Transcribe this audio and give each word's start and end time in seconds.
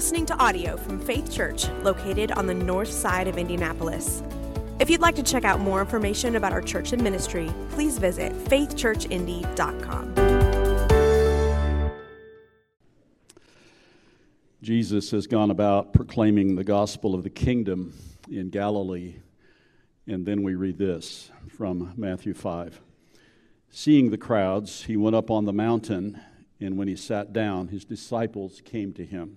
listening 0.00 0.24
to 0.24 0.34
audio 0.38 0.78
from 0.78 0.98
Faith 0.98 1.30
Church, 1.30 1.68
located 1.82 2.32
on 2.32 2.46
the 2.46 2.54
north 2.54 2.90
side 2.90 3.28
of 3.28 3.36
Indianapolis. 3.36 4.22
If 4.78 4.88
you'd 4.88 5.02
like 5.02 5.14
to 5.16 5.22
check 5.22 5.44
out 5.44 5.60
more 5.60 5.78
information 5.82 6.36
about 6.36 6.54
our 6.54 6.62
church 6.62 6.94
and 6.94 7.02
ministry, 7.02 7.52
please 7.72 7.98
visit 7.98 8.32
faithchurchindy.com. 8.46 10.14
Jesus 14.62 15.10
has 15.10 15.26
gone 15.26 15.50
about 15.50 15.92
proclaiming 15.92 16.56
the 16.56 16.64
gospel 16.64 17.14
of 17.14 17.22
the 17.22 17.28
kingdom 17.28 17.92
in 18.30 18.48
Galilee. 18.48 19.16
And 20.06 20.24
then 20.24 20.42
we 20.42 20.54
read 20.54 20.78
this 20.78 21.30
from 21.46 21.92
Matthew 21.94 22.32
5. 22.32 22.80
Seeing 23.68 24.10
the 24.10 24.16
crowds, 24.16 24.84
he 24.84 24.96
went 24.96 25.14
up 25.14 25.30
on 25.30 25.44
the 25.44 25.52
mountain, 25.52 26.18
and 26.58 26.78
when 26.78 26.88
he 26.88 26.96
sat 26.96 27.34
down, 27.34 27.68
his 27.68 27.84
disciples 27.84 28.62
came 28.64 28.94
to 28.94 29.04
him. 29.04 29.36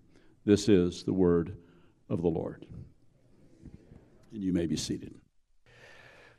This 0.43 0.67
is 0.67 1.03
the 1.03 1.13
word 1.13 1.55
of 2.09 2.21
the 2.21 2.27
Lord. 2.27 2.65
And 4.33 4.41
you 4.41 4.53
may 4.53 4.65
be 4.65 4.75
seated. 4.75 5.13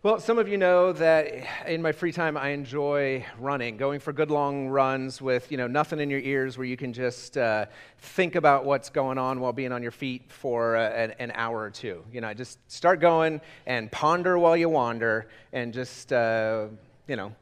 Well, 0.02 0.18
some 0.18 0.40
of 0.40 0.48
you 0.48 0.58
know 0.58 0.92
that 0.94 1.28
in 1.68 1.80
my 1.80 1.92
free 1.92 2.10
time 2.10 2.36
I 2.36 2.48
enjoy 2.48 3.24
running, 3.38 3.76
going 3.76 4.00
for 4.00 4.12
good 4.12 4.32
long 4.32 4.66
runs 4.66 5.22
with 5.22 5.52
you 5.52 5.56
know 5.56 5.68
nothing 5.68 6.00
in 6.00 6.10
your 6.10 6.18
ears, 6.18 6.58
where 6.58 6.66
you 6.66 6.76
can 6.76 6.92
just 6.92 7.38
uh, 7.38 7.66
think 7.98 8.34
about 8.34 8.64
what's 8.64 8.90
going 8.90 9.16
on 9.16 9.38
while 9.38 9.52
being 9.52 9.70
on 9.70 9.80
your 9.80 9.92
feet 9.92 10.32
for 10.32 10.74
uh, 10.74 10.88
an, 10.88 11.12
an, 11.20 11.30
hour 11.36 11.60
or 11.60 11.70
two. 11.70 12.02
You 12.12 12.20
know, 12.20 12.34
just 12.34 12.58
start 12.68 12.98
going 12.98 13.40
and 13.64 13.92
ponder 13.92 14.36
while 14.36 14.56
you 14.56 14.68
wander, 14.68 15.28
and 15.52 15.72
just 15.72 16.12
uh, 16.12 16.66
you 17.06 17.14
know 17.14 17.32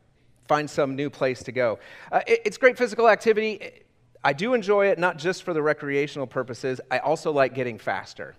find 0.46 0.68
some 0.68 0.96
new 0.96 1.08
place 1.08 1.42
to 1.44 1.52
go. 1.52 1.78
Uh, 2.12 2.20
it, 2.26 2.42
it's 2.44 2.58
great 2.58 2.76
physical 2.76 3.08
activity. 3.08 3.84
I 4.22 4.32
do 4.34 4.52
enjoy 4.52 4.88
it 4.88 4.98
not 4.98 5.16
just 5.16 5.42
for 5.42 5.54
the 5.54 5.62
recreational 5.62 6.26
purposes. 6.26 6.80
I 6.90 6.98
also 6.98 7.32
like 7.32 7.54
getting 7.54 7.78
faster. 7.78 8.34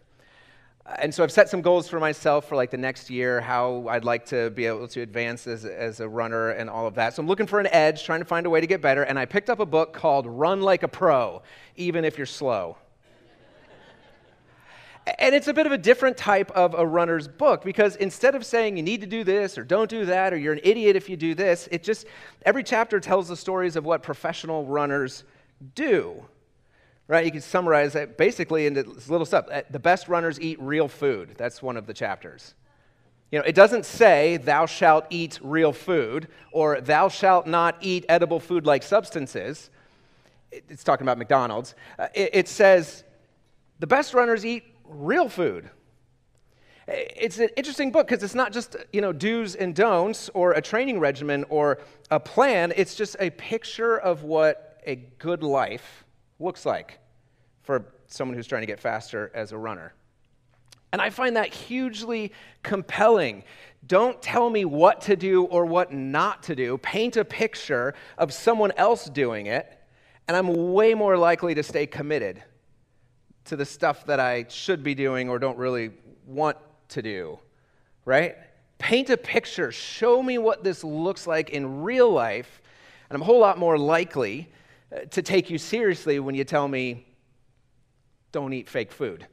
And 0.99 1.13
so 1.13 1.23
I've 1.23 1.31
set 1.31 1.49
some 1.49 1.61
goals 1.61 1.87
for 1.87 1.99
myself 1.99 2.47
for 2.47 2.55
like 2.55 2.69
the 2.69 2.77
next 2.77 3.09
year, 3.09 3.39
how 3.39 3.87
I'd 3.87 4.03
like 4.03 4.25
to 4.27 4.49
be 4.51 4.65
able 4.65 4.87
to 4.89 5.01
advance 5.01 5.47
as, 5.47 5.63
as 5.65 5.99
a 5.99 6.09
runner 6.09 6.49
and 6.49 6.69
all 6.69 6.85
of 6.85 6.95
that. 6.95 7.15
So 7.15 7.21
I'm 7.21 7.27
looking 7.27 7.47
for 7.47 7.59
an 7.59 7.67
edge, 7.67 8.03
trying 8.03 8.19
to 8.19 8.25
find 8.25 8.45
a 8.45 8.49
way 8.49 8.61
to 8.61 8.67
get 8.67 8.81
better. 8.81 9.03
And 9.03 9.17
I 9.17 9.25
picked 9.25 9.49
up 9.49 9.59
a 9.59 9.65
book 9.65 9.93
called 9.93 10.25
Run 10.27 10.61
Like 10.61 10.83
a 10.83 10.87
Pro, 10.87 11.43
even 11.75 12.03
if 12.03 12.17
you're 12.17 12.25
slow. 12.25 12.77
and 15.19 15.33
it's 15.33 15.47
a 15.47 15.53
bit 15.53 15.65
of 15.65 15.71
a 15.71 15.77
different 15.77 16.17
type 16.17 16.51
of 16.51 16.73
a 16.73 16.85
runner's 16.85 17.27
book 17.27 17.63
because 17.63 17.95
instead 17.95 18.35
of 18.35 18.45
saying 18.45 18.75
you 18.75 18.83
need 18.83 19.01
to 19.01 19.07
do 19.07 19.23
this 19.23 19.57
or 19.57 19.63
don't 19.63 19.89
do 19.89 20.05
that 20.05 20.33
or 20.33 20.37
you're 20.37 20.53
an 20.53 20.61
idiot 20.63 20.95
if 20.95 21.09
you 21.09 21.15
do 21.15 21.33
this, 21.33 21.69
it 21.71 21.83
just, 21.83 22.05
every 22.45 22.63
chapter 22.63 22.99
tells 22.99 23.27
the 23.27 23.37
stories 23.37 23.75
of 23.75 23.85
what 23.85 24.03
professional 24.03 24.65
runners 24.65 25.23
do 25.75 26.25
right? 27.11 27.25
You 27.25 27.31
can 27.31 27.41
summarize 27.41 27.91
that 27.91 28.17
basically 28.17 28.65
into 28.65 28.83
this 28.83 29.09
little 29.09 29.25
stuff. 29.25 29.45
Uh, 29.51 29.63
the 29.69 29.79
best 29.79 30.07
runners 30.07 30.39
eat 30.39 30.57
real 30.61 30.87
food. 30.87 31.35
That's 31.37 31.61
one 31.61 31.75
of 31.75 31.85
the 31.85 31.93
chapters. 31.93 32.55
You 33.33 33.39
know, 33.39 33.45
it 33.45 33.53
doesn't 33.53 33.85
say, 33.85 34.37
thou 34.37 34.65
shalt 34.65 35.07
eat 35.09 35.37
real 35.43 35.73
food, 35.73 36.29
or 36.53 36.79
thou 36.79 37.09
shalt 37.09 37.47
not 37.47 37.75
eat 37.81 38.05
edible 38.07 38.39
food 38.39 38.65
like 38.65 38.81
substances. 38.81 39.69
It's 40.53 40.85
talking 40.85 41.03
about 41.03 41.17
McDonald's. 41.17 41.75
Uh, 41.99 42.07
it, 42.15 42.29
it 42.31 42.47
says, 42.47 43.03
the 43.79 43.87
best 43.87 44.13
runners 44.13 44.45
eat 44.45 44.63
real 44.85 45.27
food. 45.27 45.69
It's 46.87 47.39
an 47.39 47.49
interesting 47.57 47.91
book 47.91 48.07
because 48.07 48.23
it's 48.23 48.35
not 48.35 48.53
just, 48.53 48.77
you 48.93 49.01
know, 49.01 49.11
do's 49.11 49.55
and 49.55 49.75
don'ts 49.75 50.29
or 50.33 50.53
a 50.53 50.61
training 50.61 51.01
regimen 51.01 51.43
or 51.49 51.79
a 52.09 52.21
plan. 52.21 52.71
It's 52.77 52.95
just 52.95 53.17
a 53.19 53.31
picture 53.31 53.97
of 53.97 54.23
what 54.23 54.70
a 54.85 54.95
good 54.95 55.43
life 55.43 56.03
looks 56.39 56.65
like 56.65 56.99
for 57.63 57.85
someone 58.07 58.35
who's 58.35 58.47
trying 58.47 58.61
to 58.61 58.67
get 58.67 58.79
faster 58.79 59.31
as 59.33 59.51
a 59.51 59.57
runner. 59.57 59.93
And 60.91 61.01
I 61.01 61.09
find 61.09 61.37
that 61.37 61.53
hugely 61.53 62.33
compelling. 62.63 63.43
Don't 63.87 64.21
tell 64.21 64.49
me 64.49 64.65
what 64.65 65.01
to 65.01 65.15
do 65.15 65.45
or 65.45 65.65
what 65.65 65.93
not 65.93 66.43
to 66.43 66.55
do. 66.55 66.77
Paint 66.79 67.15
a 67.15 67.23
picture 67.23 67.93
of 68.17 68.33
someone 68.33 68.73
else 68.75 69.05
doing 69.05 69.45
it, 69.45 69.79
and 70.27 70.35
I'm 70.35 70.73
way 70.73 70.93
more 70.93 71.17
likely 71.17 71.55
to 71.55 71.63
stay 71.63 71.85
committed 71.85 72.43
to 73.45 73.55
the 73.55 73.65
stuff 73.65 74.05
that 74.05 74.19
I 74.19 74.45
should 74.49 74.83
be 74.83 74.93
doing 74.93 75.29
or 75.29 75.39
don't 75.39 75.57
really 75.57 75.91
want 76.25 76.57
to 76.89 77.01
do, 77.01 77.39
right? 78.05 78.35
Paint 78.77 79.09
a 79.09 79.17
picture. 79.17 79.71
Show 79.71 80.21
me 80.21 80.37
what 80.37 80.63
this 80.63 80.83
looks 80.83 81.25
like 81.25 81.51
in 81.51 81.83
real 81.83 82.11
life, 82.11 82.61
and 83.09 83.15
I'm 83.15 83.21
a 83.21 83.25
whole 83.25 83.39
lot 83.39 83.57
more 83.57 83.77
likely 83.77 84.49
to 85.11 85.21
take 85.21 85.49
you 85.49 85.57
seriously 85.57 86.19
when 86.19 86.35
you 86.35 86.43
tell 86.43 86.67
me 86.67 87.05
don't 88.31 88.53
eat 88.53 88.69
fake 88.69 88.91
food. 88.91 89.27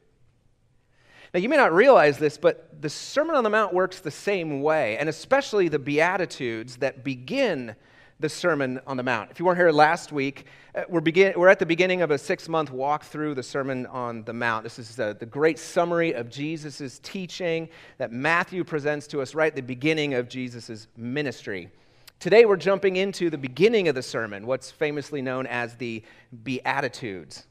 Now, 1.33 1.39
you 1.39 1.49
may 1.49 1.57
not 1.57 1.73
realize 1.73 2.17
this, 2.17 2.37
but 2.37 2.81
the 2.81 2.89
Sermon 2.89 3.35
on 3.35 3.43
the 3.43 3.49
Mount 3.49 3.73
works 3.73 3.99
the 3.99 4.11
same 4.11 4.61
way, 4.61 4.97
and 4.97 5.07
especially 5.07 5.67
the 5.67 5.77
Beatitudes 5.77 6.77
that 6.77 7.03
begin 7.03 7.75
the 8.19 8.29
Sermon 8.29 8.81
on 8.87 8.97
the 8.97 9.03
Mount. 9.03 9.31
If 9.31 9.39
you 9.39 9.45
weren't 9.45 9.57
here 9.57 9.71
last 9.71 10.11
week, 10.11 10.45
uh, 10.75 10.83
we're, 10.89 11.01
begin- 11.01 11.33
we're 11.37 11.47
at 11.47 11.59
the 11.59 11.65
beginning 11.65 12.01
of 12.01 12.11
a 12.11 12.17
six 12.17 12.49
month 12.49 12.71
walk 12.71 13.03
through 13.05 13.35
the 13.35 13.43
Sermon 13.43 13.85
on 13.85 14.23
the 14.23 14.33
Mount. 14.33 14.63
This 14.63 14.79
is 14.79 14.99
uh, 14.99 15.13
the 15.13 15.25
great 15.25 15.59
summary 15.59 16.13
of 16.13 16.29
Jesus' 16.29 16.99
teaching 17.01 17.69
that 17.97 18.11
Matthew 18.11 18.63
presents 18.63 19.07
to 19.07 19.21
us 19.21 19.35
right 19.35 19.51
at 19.51 19.55
the 19.55 19.61
beginning 19.61 20.15
of 20.15 20.27
Jesus' 20.27 20.87
ministry. 20.97 21.69
Today, 22.19 22.43
we're 22.43 22.57
jumping 22.57 22.97
into 22.97 23.29
the 23.29 23.37
beginning 23.37 23.87
of 23.87 23.95
the 23.95 24.03
sermon, 24.03 24.45
what's 24.45 24.69
famously 24.69 25.21
known 25.21 25.47
as 25.47 25.75
the 25.75 26.03
Beatitudes. 26.43 27.45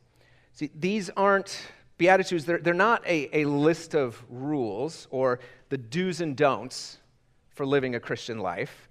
See, 0.53 0.69
these 0.79 1.09
aren't 1.17 1.59
Beatitudes, 1.97 2.45
they're, 2.45 2.59
they're 2.59 2.75
not 2.75 3.03
a, 3.06 3.34
a 3.34 3.47
list 3.47 3.95
of 3.95 4.23
rules 4.29 5.09
or 5.11 5.41
the 5.71 5.79
do's 5.79 6.21
and 6.21 6.37
don'ts 6.37 6.99
for 7.49 7.65
living 7.65 7.95
a 7.95 8.01
Christian 8.01 8.41
life. 8.41 8.91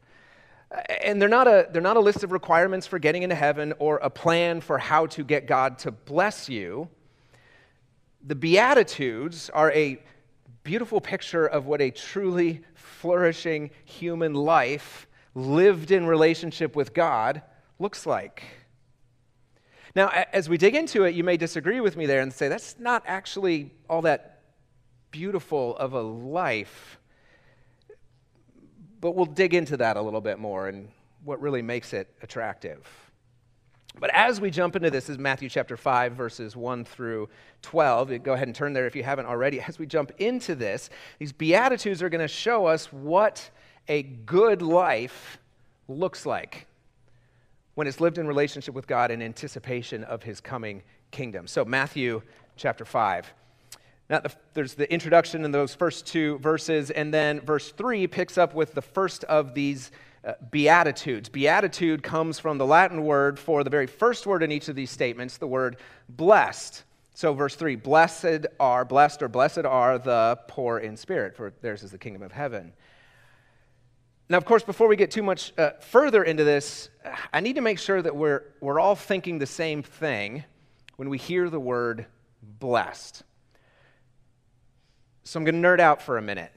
And 0.99 1.21
they're 1.21 1.29
not, 1.29 1.47
a, 1.47 1.67
they're 1.71 1.79
not 1.79 1.95
a 1.95 1.99
list 1.99 2.23
of 2.23 2.31
requirements 2.31 2.87
for 2.87 2.97
getting 2.97 3.21
into 3.21 3.35
heaven 3.35 3.71
or 3.77 3.97
a 3.97 4.09
plan 4.09 4.61
for 4.61 4.79
how 4.79 5.05
to 5.05 5.23
get 5.23 5.45
God 5.45 5.77
to 5.79 5.91
bless 5.91 6.49
you. 6.49 6.89
The 8.25 8.33
Beatitudes 8.33 9.51
are 9.51 9.71
a 9.73 10.01
beautiful 10.63 10.99
picture 10.99 11.45
of 11.45 11.67
what 11.67 11.81
a 11.81 11.91
truly 11.91 12.63
flourishing 12.73 13.69
human 13.85 14.33
life 14.33 15.06
lived 15.37 15.91
in 15.91 16.07
relationship 16.07 16.75
with 16.75 16.95
God 16.95 17.43
looks 17.77 18.07
like. 18.07 18.43
Now, 19.95 20.09
as 20.33 20.49
we 20.49 20.57
dig 20.57 20.73
into 20.75 21.03
it, 21.03 21.13
you 21.13 21.23
may 21.23 21.37
disagree 21.37 21.79
with 21.79 21.95
me 21.95 22.07
there 22.07 22.21
and 22.21 22.33
say, 22.33 22.47
that's 22.47 22.75
not 22.79 23.03
actually 23.05 23.71
all 23.87 24.01
that 24.01 24.41
beautiful 25.11 25.77
of 25.77 25.93
a 25.93 26.01
life. 26.01 26.99
But 28.99 29.11
we'll 29.11 29.25
dig 29.25 29.53
into 29.53 29.77
that 29.77 29.95
a 29.95 30.01
little 30.01 30.21
bit 30.21 30.39
more 30.39 30.67
and 30.67 30.89
what 31.23 31.39
really 31.39 31.61
makes 31.61 31.93
it 31.93 32.07
attractive. 32.23 32.87
But 33.99 34.09
as 34.13 34.41
we 34.41 34.49
jump 34.49 34.75
into 34.75 34.89
this, 34.89 35.07
is 35.07 35.19
Matthew 35.19 35.49
chapter 35.49 35.77
5, 35.77 36.13
verses 36.13 36.55
1 36.55 36.85
through 36.85 37.29
12. 37.61 38.23
Go 38.23 38.33
ahead 38.33 38.47
and 38.47 38.55
turn 38.55 38.73
there 38.73 38.87
if 38.87 38.95
you 38.95 39.03
haven't 39.03 39.27
already. 39.27 39.61
As 39.61 39.77
we 39.77 39.85
jump 39.85 40.11
into 40.17 40.55
this, 40.55 40.89
these 41.19 41.31
Beatitudes 41.31 42.01
are 42.01 42.09
going 42.09 42.21
to 42.21 42.27
show 42.27 42.65
us 42.65 42.91
what 42.91 43.49
a 43.87 44.03
good 44.03 44.61
life 44.61 45.37
looks 45.87 46.25
like 46.25 46.67
when 47.75 47.87
it's 47.87 47.99
lived 47.99 48.17
in 48.17 48.27
relationship 48.27 48.73
with 48.73 48.87
God 48.87 49.11
in 49.11 49.21
anticipation 49.21 50.03
of 50.03 50.23
his 50.23 50.41
coming 50.41 50.81
kingdom. 51.11 51.47
So, 51.47 51.63
Matthew 51.63 52.21
chapter 52.55 52.85
5. 52.85 53.31
Now, 54.09 54.19
the, 54.19 54.33
there's 54.53 54.73
the 54.73 54.91
introduction 54.91 55.43
in 55.45 55.51
those 55.51 55.75
first 55.75 56.05
two 56.05 56.37
verses, 56.39 56.91
and 56.91 57.13
then 57.13 57.41
verse 57.41 57.71
3 57.71 58.07
picks 58.07 58.37
up 58.37 58.53
with 58.53 58.73
the 58.73 58.81
first 58.81 59.25
of 59.25 59.53
these 59.53 59.91
uh, 60.25 60.33
beatitudes. 60.49 61.29
Beatitude 61.29 62.03
comes 62.03 62.39
from 62.39 62.57
the 62.57 62.65
Latin 62.65 63.03
word 63.03 63.37
for 63.37 63.63
the 63.63 63.69
very 63.69 63.87
first 63.87 64.25
word 64.25 64.43
in 64.43 64.51
each 64.51 64.69
of 64.69 64.75
these 64.75 64.89
statements, 64.89 65.37
the 65.37 65.47
word 65.47 65.77
blessed. 66.09 66.83
So, 67.13 67.33
verse 67.33 67.55
3 67.55 67.75
Blessed 67.75 68.47
are, 68.59 68.85
blessed 68.85 69.21
or 69.21 69.27
blessed 69.27 69.65
are 69.65 69.97
the 69.97 70.39
poor 70.47 70.79
in 70.79 70.97
spirit, 70.97 71.35
for 71.35 71.53
theirs 71.61 71.83
is 71.83 71.91
the 71.91 71.97
kingdom 71.97 72.23
of 72.23 72.31
heaven. 72.31 72.73
Now, 74.29 74.37
of 74.37 74.45
course, 74.45 74.63
before 74.63 74.89
we 74.89 74.97
get 74.97 75.09
too 75.09 75.23
much 75.23 75.53
uh, 75.57 75.71
further 75.79 76.23
into 76.23 76.43
this, 76.43 76.89
I 77.31 77.39
need 77.39 77.55
to 77.55 77.61
make 77.61 77.79
sure 77.79 78.01
that 78.01 78.15
we're, 78.15 78.43
we're 78.59 78.79
all 78.79 78.95
thinking 78.95 79.39
the 79.39 79.45
same 79.45 79.83
thing 79.83 80.43
when 80.97 81.09
we 81.09 81.17
hear 81.17 81.49
the 81.49 81.59
word 81.59 82.05
blessed. 82.41 83.23
So 85.23 85.39
I'm 85.39 85.45
going 85.45 85.61
to 85.61 85.65
nerd 85.65 85.79
out 85.79 86.01
for 86.01 86.17
a 86.17 86.21
minute. 86.21 86.51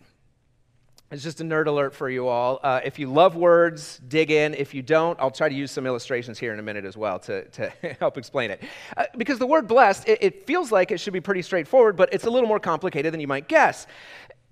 It's 1.12 1.22
just 1.22 1.40
a 1.40 1.44
nerd 1.44 1.66
alert 1.66 1.94
for 1.94 2.08
you 2.08 2.28
all. 2.28 2.60
Uh, 2.62 2.80
if 2.84 2.98
you 2.98 3.10
love 3.10 3.34
words, 3.34 4.00
dig 4.06 4.30
in. 4.30 4.54
If 4.54 4.74
you 4.74 4.82
don't, 4.82 5.18
I'll 5.20 5.32
try 5.32 5.48
to 5.48 5.54
use 5.54 5.72
some 5.72 5.86
illustrations 5.86 6.38
here 6.38 6.52
in 6.52 6.60
a 6.60 6.62
minute 6.62 6.84
as 6.84 6.96
well 6.96 7.18
to, 7.20 7.48
to 7.48 7.70
help 8.00 8.16
explain 8.16 8.50
it. 8.50 8.62
Uh, 8.96 9.06
because 9.16 9.38
the 9.38 9.46
word 9.46 9.66
blessed, 9.68 10.08
it, 10.08 10.18
it 10.20 10.46
feels 10.46 10.70
like 10.70 10.90
it 10.90 10.98
should 10.98 11.12
be 11.12 11.20
pretty 11.20 11.42
straightforward, 11.42 11.96
but 11.96 12.12
it's 12.12 12.24
a 12.24 12.30
little 12.30 12.48
more 12.48 12.60
complicated 12.60 13.12
than 13.12 13.20
you 13.20 13.28
might 13.28 13.48
guess. 13.48 13.86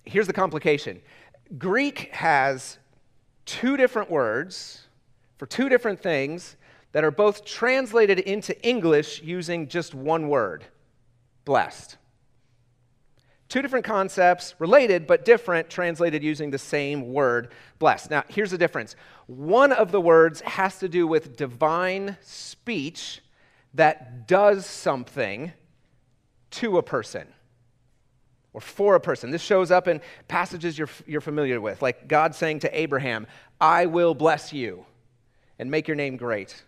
Here's 0.04 0.26
the 0.26 0.32
complication 0.32 1.00
Greek 1.58 2.12
has 2.12 2.78
two 3.48 3.78
different 3.78 4.10
words 4.10 4.82
for 5.38 5.46
two 5.46 5.70
different 5.70 6.00
things 6.00 6.56
that 6.92 7.02
are 7.02 7.10
both 7.10 7.46
translated 7.46 8.18
into 8.18 8.60
English 8.62 9.22
using 9.22 9.68
just 9.68 9.94
one 9.94 10.28
word 10.28 10.64
blessed. 11.46 11.96
Two 13.48 13.62
different 13.62 13.86
concepts, 13.86 14.54
related 14.58 15.06
but 15.06 15.24
different, 15.24 15.70
translated 15.70 16.22
using 16.22 16.50
the 16.50 16.58
same 16.58 17.10
word, 17.14 17.48
blessed. 17.78 18.10
Now, 18.10 18.22
here's 18.28 18.50
the 18.50 18.58
difference. 18.58 18.94
One 19.26 19.72
of 19.72 19.92
the 19.92 20.00
words 20.00 20.42
has 20.42 20.78
to 20.80 20.88
do 20.88 21.06
with 21.06 21.38
divine 21.38 22.18
speech 22.20 23.22
that 23.72 24.28
does 24.28 24.66
something 24.66 25.52
to 26.50 26.76
a 26.76 26.82
person 26.82 27.26
or 28.52 28.60
for 28.60 28.94
a 28.94 29.00
person. 29.00 29.30
This 29.30 29.42
shows 29.42 29.70
up 29.70 29.88
in 29.88 30.00
passages 30.26 30.78
you're, 30.78 30.88
you're 31.06 31.20
familiar 31.20 31.60
with, 31.60 31.82
like 31.82 32.08
God 32.08 32.34
saying 32.34 32.60
to 32.60 32.78
Abraham, 32.78 33.26
I 33.60 33.86
will 33.86 34.14
bless 34.14 34.52
you 34.52 34.84
and 35.58 35.70
make 35.70 35.88
your 35.88 35.96
name 35.96 36.16
great. 36.16 36.62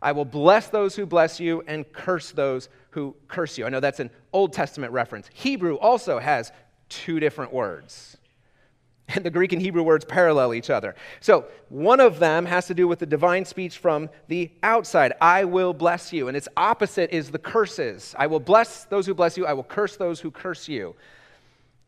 I 0.00 0.12
will 0.12 0.24
bless 0.24 0.68
those 0.68 0.94
who 0.94 1.06
bless 1.06 1.40
you 1.40 1.64
and 1.66 1.90
curse 1.92 2.30
those 2.30 2.68
who 2.90 3.16
curse 3.26 3.58
you. 3.58 3.66
I 3.66 3.68
know 3.68 3.80
that's 3.80 4.00
an 4.00 4.10
Old 4.32 4.52
Testament 4.52 4.92
reference. 4.92 5.28
Hebrew 5.32 5.76
also 5.76 6.18
has 6.18 6.52
two 6.88 7.18
different 7.20 7.52
words. 7.52 8.17
And 9.14 9.24
the 9.24 9.30
Greek 9.30 9.54
and 9.54 9.62
Hebrew 9.62 9.82
words 9.82 10.04
parallel 10.04 10.52
each 10.52 10.68
other. 10.68 10.94
So 11.20 11.46
one 11.70 11.98
of 11.98 12.18
them 12.18 12.44
has 12.44 12.66
to 12.66 12.74
do 12.74 12.86
with 12.86 12.98
the 12.98 13.06
divine 13.06 13.46
speech 13.46 13.78
from 13.78 14.10
the 14.28 14.50
outside 14.62 15.14
I 15.20 15.44
will 15.44 15.72
bless 15.72 16.12
you. 16.12 16.28
And 16.28 16.36
its 16.36 16.48
opposite 16.56 17.10
is 17.10 17.30
the 17.30 17.38
curses. 17.38 18.14
I 18.18 18.26
will 18.26 18.40
bless 18.40 18.84
those 18.84 19.06
who 19.06 19.14
bless 19.14 19.38
you, 19.38 19.46
I 19.46 19.54
will 19.54 19.64
curse 19.64 19.96
those 19.96 20.20
who 20.20 20.30
curse 20.30 20.68
you. 20.68 20.94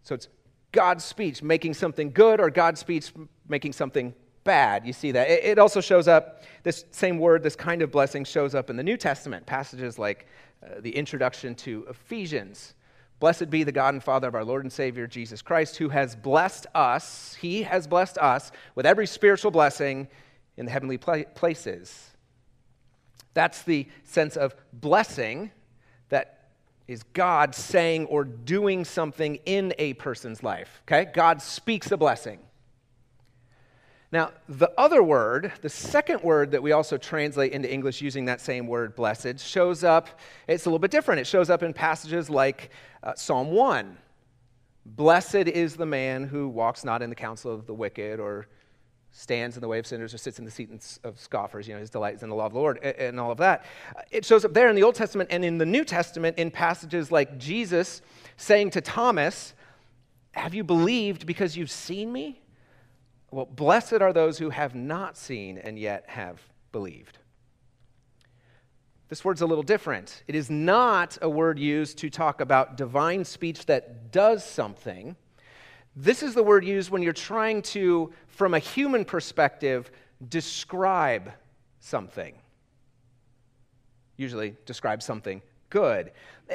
So 0.02 0.14
it's 0.14 0.28
God's 0.72 1.04
speech 1.04 1.42
making 1.42 1.74
something 1.74 2.10
good 2.10 2.40
or 2.40 2.48
God's 2.48 2.80
speech 2.80 3.12
making 3.48 3.74
something 3.74 4.14
bad. 4.44 4.86
You 4.86 4.92
see 4.92 5.12
that. 5.12 5.28
It 5.28 5.58
also 5.58 5.80
shows 5.80 6.08
up, 6.08 6.42
this 6.62 6.84
same 6.90 7.18
word, 7.18 7.42
this 7.42 7.56
kind 7.56 7.82
of 7.82 7.90
blessing 7.90 8.24
shows 8.24 8.54
up 8.54 8.70
in 8.70 8.76
the 8.76 8.82
New 8.82 8.96
Testament, 8.96 9.44
passages 9.46 9.98
like 9.98 10.26
uh, 10.64 10.80
the 10.80 10.90
introduction 10.90 11.54
to 11.56 11.86
Ephesians. 11.90 12.74
Blessed 13.20 13.50
be 13.50 13.64
the 13.64 13.72
God 13.72 13.94
and 13.94 14.02
Father 14.02 14.28
of 14.28 14.34
our 14.34 14.44
Lord 14.44 14.64
and 14.64 14.72
Savior 14.72 15.06
Jesus 15.06 15.42
Christ, 15.42 15.76
who 15.76 15.90
has 15.90 16.16
blessed 16.16 16.66
us, 16.74 17.36
He 17.40 17.62
has 17.62 17.86
blessed 17.86 18.16
us 18.18 18.50
with 18.74 18.86
every 18.86 19.06
spiritual 19.06 19.50
blessing 19.50 20.08
in 20.56 20.64
the 20.64 20.72
heavenly 20.72 20.98
places. 20.98 22.10
That's 23.34 23.62
the 23.62 23.86
sense 24.04 24.36
of 24.36 24.56
blessing 24.72 25.52
that 26.08 26.48
is 26.88 27.02
God 27.12 27.54
saying 27.54 28.06
or 28.06 28.24
doing 28.24 28.84
something 28.84 29.36
in 29.46 29.74
a 29.78 29.92
person's 29.94 30.42
life. 30.42 30.82
Okay? 30.88 31.10
God 31.12 31.40
speaks 31.40 31.92
a 31.92 31.96
blessing. 31.96 32.40
Now, 34.12 34.32
the 34.48 34.72
other 34.76 35.02
word, 35.04 35.52
the 35.62 35.68
second 35.68 36.22
word 36.22 36.50
that 36.50 36.62
we 36.62 36.72
also 36.72 36.96
translate 36.96 37.52
into 37.52 37.72
English 37.72 38.00
using 38.00 38.24
that 38.24 38.40
same 38.40 38.66
word, 38.66 38.96
blessed, 38.96 39.38
shows 39.38 39.84
up, 39.84 40.08
it's 40.48 40.66
a 40.66 40.68
little 40.68 40.80
bit 40.80 40.90
different. 40.90 41.20
It 41.20 41.28
shows 41.28 41.48
up 41.48 41.62
in 41.62 41.72
passages 41.72 42.28
like 42.28 42.70
uh, 43.04 43.14
Psalm 43.14 43.52
1. 43.52 43.96
Blessed 44.84 45.34
is 45.34 45.76
the 45.76 45.86
man 45.86 46.24
who 46.24 46.48
walks 46.48 46.84
not 46.84 47.02
in 47.02 47.10
the 47.10 47.16
counsel 47.16 47.52
of 47.54 47.66
the 47.66 47.74
wicked 47.74 48.18
or 48.18 48.48
stands 49.12 49.56
in 49.56 49.60
the 49.60 49.68
way 49.68 49.78
of 49.78 49.86
sinners 49.86 50.12
or 50.12 50.18
sits 50.18 50.40
in 50.40 50.44
the 50.44 50.50
seat 50.50 50.70
of 51.04 51.18
scoffers. 51.18 51.68
You 51.68 51.74
know, 51.74 51.80
his 51.80 51.90
delight 51.90 52.14
is 52.14 52.22
in 52.24 52.30
the 52.30 52.34
law 52.34 52.46
of 52.46 52.52
the 52.52 52.58
Lord 52.58 52.78
and 52.78 53.20
all 53.20 53.30
of 53.30 53.38
that. 53.38 53.64
It 54.10 54.24
shows 54.24 54.44
up 54.44 54.54
there 54.54 54.68
in 54.68 54.74
the 54.74 54.82
Old 54.82 54.96
Testament 54.96 55.30
and 55.32 55.44
in 55.44 55.58
the 55.58 55.66
New 55.66 55.84
Testament 55.84 56.38
in 56.38 56.50
passages 56.50 57.12
like 57.12 57.38
Jesus 57.38 58.02
saying 58.36 58.70
to 58.70 58.80
Thomas, 58.80 59.54
Have 60.32 60.54
you 60.54 60.64
believed 60.64 61.26
because 61.26 61.56
you've 61.56 61.70
seen 61.70 62.12
me? 62.12 62.40
Well, 63.30 63.46
blessed 63.46 63.94
are 63.94 64.12
those 64.12 64.38
who 64.38 64.50
have 64.50 64.74
not 64.74 65.16
seen 65.16 65.58
and 65.58 65.78
yet 65.78 66.04
have 66.08 66.40
believed. 66.72 67.18
This 69.08 69.24
word's 69.24 69.40
a 69.40 69.46
little 69.46 69.64
different. 69.64 70.22
It 70.28 70.34
is 70.34 70.50
not 70.50 71.18
a 71.20 71.28
word 71.28 71.58
used 71.58 71.98
to 71.98 72.10
talk 72.10 72.40
about 72.40 72.76
divine 72.76 73.24
speech 73.24 73.66
that 73.66 74.12
does 74.12 74.44
something. 74.44 75.16
This 75.96 76.22
is 76.22 76.34
the 76.34 76.42
word 76.42 76.64
used 76.64 76.90
when 76.90 77.02
you're 77.02 77.12
trying 77.12 77.62
to, 77.62 78.12
from 78.28 78.54
a 78.54 78.58
human 78.58 79.04
perspective, 79.04 79.90
describe 80.28 81.32
something. 81.80 82.34
Usually, 84.16 84.54
describe 84.66 85.02
something 85.02 85.42
good. 85.70 86.12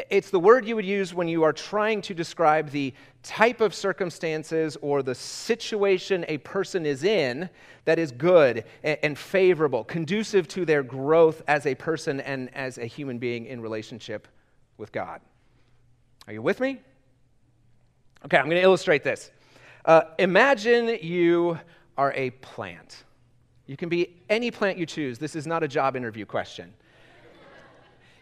It's 0.09 0.29
the 0.29 0.39
word 0.39 0.65
you 0.65 0.75
would 0.75 0.85
use 0.85 1.13
when 1.13 1.29
you 1.29 1.43
are 1.43 1.53
trying 1.53 2.01
to 2.03 2.13
describe 2.13 2.69
the 2.69 2.93
type 3.23 3.61
of 3.61 3.73
circumstances 3.73 4.77
or 4.81 5.01
the 5.01 5.15
situation 5.15 6.25
a 6.27 6.37
person 6.39 6.85
is 6.85 7.03
in 7.03 7.49
that 7.85 7.97
is 7.97 8.11
good 8.11 8.65
and 8.83 9.17
favorable, 9.17 9.85
conducive 9.85 10.47
to 10.49 10.65
their 10.65 10.83
growth 10.83 11.41
as 11.47 11.65
a 11.65 11.75
person 11.75 12.19
and 12.19 12.53
as 12.53 12.77
a 12.77 12.85
human 12.85 13.17
being 13.17 13.45
in 13.45 13.61
relationship 13.61 14.27
with 14.77 14.91
God. 14.91 15.21
Are 16.27 16.33
you 16.33 16.41
with 16.41 16.59
me? 16.59 16.81
Okay, 18.25 18.37
I'm 18.37 18.45
going 18.45 18.57
to 18.57 18.63
illustrate 18.63 19.03
this. 19.03 19.31
Uh, 19.85 20.01
imagine 20.19 20.97
you 21.01 21.57
are 21.97 22.11
a 22.13 22.31
plant. 22.31 23.03
You 23.67 23.77
can 23.77 23.87
be 23.87 24.17
any 24.29 24.51
plant 24.51 24.77
you 24.77 24.85
choose. 24.85 25.19
This 25.19 25.35
is 25.35 25.47
not 25.47 25.63
a 25.63 25.67
job 25.67 25.95
interview 25.95 26.25
question. 26.25 26.73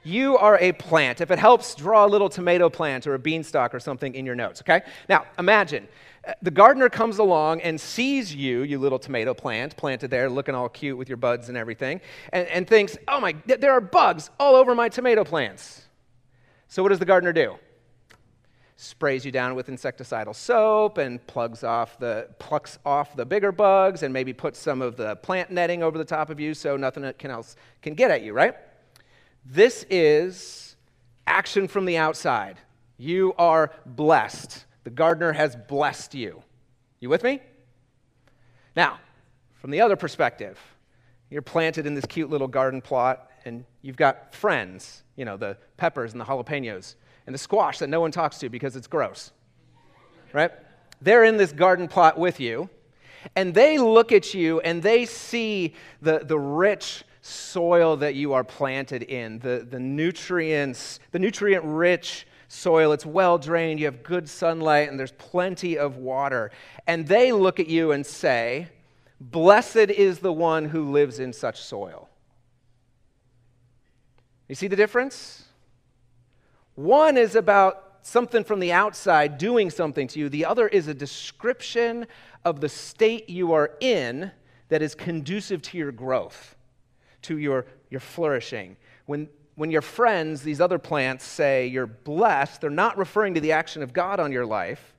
You 0.04 0.38
are 0.38 0.58
a 0.60 0.74
plant. 0.74 1.22
If 1.22 1.32
it 1.32 1.40
helps, 1.40 1.76
draw 1.76 2.06
a 2.06 2.08
little 2.08 2.30
tomato 2.30 2.70
plant 2.70 3.08
or 3.08 3.14
a 3.14 3.20
beanstalk 3.20 3.74
or 3.74 3.80
something 3.80 4.14
in 4.16 4.26
your 4.26 4.36
notes, 4.36 4.62
okay? 4.62 4.82
Now, 5.08 5.26
imagine 5.40 5.88
uh, 6.28 6.34
the 6.42 6.52
gardener 6.52 6.90
comes 6.90 7.20
along 7.20 7.62
and 7.62 7.80
sees 7.80 8.36
you, 8.36 8.64
you 8.64 8.80
little 8.80 9.00
tomato 9.00 9.34
plant, 9.34 9.78
planted 9.78 10.12
there, 10.12 10.30
looking 10.30 10.56
all 10.56 10.68
cute 10.68 10.98
with 10.98 11.08
your 11.08 11.18
buds 11.18 11.48
and 11.48 11.58
everything, 11.58 12.02
and, 12.34 12.48
and 12.50 12.68
thinks, 12.68 12.98
oh 13.08 13.22
my, 13.22 13.36
there 13.46 13.72
are 13.72 13.82
bugs 13.82 14.30
all 14.40 14.56
over 14.56 14.76
my 14.76 14.90
tomato 14.90 15.24
plants. 15.24 15.86
So, 16.68 16.84
what 16.84 16.90
does 16.90 17.00
the 17.00 17.06
gardener 17.06 17.34
do? 17.34 17.56
sprays 18.76 19.24
you 19.24 19.32
down 19.32 19.56
with 19.56 19.68
insecticidal 19.68 20.36
soap 20.36 20.98
and 20.98 21.26
plugs 21.28 21.64
off 21.64 21.98
the, 22.00 22.28
plucks 22.40 22.80
off 22.86 23.16
the 23.16 23.26
bigger 23.26 23.52
bugs 23.52 24.04
and 24.04 24.12
maybe 24.12 24.34
puts 24.34 24.60
some 24.60 24.82
of 24.82 24.98
the 24.98 25.16
plant 25.18 25.50
netting 25.52 25.82
over 25.82 25.98
the 25.98 26.04
top 26.04 26.30
of 26.30 26.40
you 26.40 26.54
so 26.54 26.76
nothing 26.76 27.06
else 27.24 27.56
can 27.82 27.94
get 27.94 28.12
at 28.12 28.24
you, 28.24 28.34
right? 28.34 28.56
This 29.46 29.86
is 29.90 30.76
action 31.28 31.68
from 31.68 31.86
the 31.86 31.98
outside. 31.98 32.58
You 32.98 33.34
are 33.38 33.72
blessed. 33.86 34.66
The 34.84 34.90
gardener 34.90 35.34
has 35.34 35.56
blessed 35.56 36.16
you. 36.16 36.44
You 37.00 37.10
with 37.10 37.24
me? 37.24 37.42
Now, 38.76 39.00
from 39.56 39.72
the 39.72 39.82
other 39.82 39.96
perspective, 39.96 40.60
you're 41.30 41.42
planted 41.42 41.86
in 41.86 41.96
this 41.96 42.06
cute 42.06 42.30
little 42.30 42.48
garden 42.48 42.82
plot 42.82 43.30
and 43.46 43.66
you've 43.82 43.98
got 43.98 44.34
friends, 44.34 45.04
you 45.16 45.26
know, 45.26 45.36
the 45.36 45.58
peppers 45.78 46.14
and 46.14 46.22
the 46.22 46.26
jalapenos 46.26 46.96
and 47.26 47.34
the 47.34 47.40
squash 47.40 47.80
that 47.80 47.88
no 47.88 48.00
one 48.00 48.12
talks 48.12 48.38
to 48.40 48.50
because 48.50 48.76
it's 48.76 48.88
gross. 48.88 49.32
Right? 50.32 50.52
They're 51.02 51.26
in 51.26 51.38
this 51.38 51.52
garden 51.52 51.88
plot 51.88 52.18
with 52.18 52.40
you 52.40 52.70
and 53.36 53.54
they 53.54 53.78
look 53.78 54.12
at 54.12 54.34
you 54.34 54.60
and 54.62 54.82
they 54.82 55.06
see 55.06 55.74
the, 56.02 56.20
the 56.20 56.40
rich 56.40 57.04
soil 57.24 57.98
that 57.98 58.16
you 58.16 58.34
are 58.34 58.44
planted 58.44 59.04
in, 59.04 59.40
the, 59.40 59.66
the 59.70 59.80
nutrients, 59.80 61.00
the 61.12 61.20
nutrient 61.20 61.64
rich 61.66 62.28
soil. 62.50 62.92
It's 62.92 63.06
well 63.06 63.38
drained, 63.38 63.80
you 63.80 63.86
have 63.86 64.04
good 64.04 64.30
sunlight, 64.30 64.90
and 64.90 65.00
there's 65.00 65.14
plenty 65.14 65.78
of 65.78 65.98
water. 65.98 66.52
And 66.86 67.08
they 67.08 67.32
look 67.32 67.60
at 67.60 67.68
you 67.68 67.94
and 67.94 68.06
say, 68.06 68.68
Blessed 69.22 69.78
is 69.78 70.20
the 70.20 70.34
one 70.34 70.66
who 70.66 70.92
lives 70.92 71.20
in 71.20 71.32
such 71.32 71.62
soil. 71.62 72.10
You 74.50 74.56
see 74.56 74.68
the 74.68 74.76
difference? 74.76 75.46
One 76.76 77.18
is 77.18 77.36
about 77.36 78.00
something 78.02 78.44
from 78.44 78.60
the 78.60 78.74
outside 78.74 79.38
doing 79.38 79.70
something 79.70 80.08
to 80.10 80.20
you, 80.20 80.28
the 80.28 80.44
other 80.44 80.68
is 80.68 80.90
a 80.90 80.94
description 80.94 82.06
of 82.44 82.60
the 82.60 82.68
state 82.68 83.30
you 83.30 83.54
are 83.54 83.72
in 83.80 84.30
that 84.68 84.82
is 84.82 84.94
conducive 84.94 85.62
to 85.62 85.78
your 85.78 85.94
growth, 85.94 86.56
to 87.24 87.38
your, 87.38 87.66
your 87.90 88.00
flourishing. 88.00 88.78
When, 89.06 89.30
when 89.56 89.72
your 89.72 89.82
friends, 89.82 90.42
these 90.42 90.62
other 90.62 90.80
plants, 90.80 91.26
say 91.26 91.68
you're 91.68 91.88
blessed, 91.88 92.62
they're 92.62 92.70
not 92.70 92.98
referring 92.98 93.34
to 93.36 93.42
the 93.42 93.52
action 93.52 93.84
of 93.84 93.94
God 93.94 94.20
on 94.20 94.32
your 94.32 94.46
life, 94.46 94.94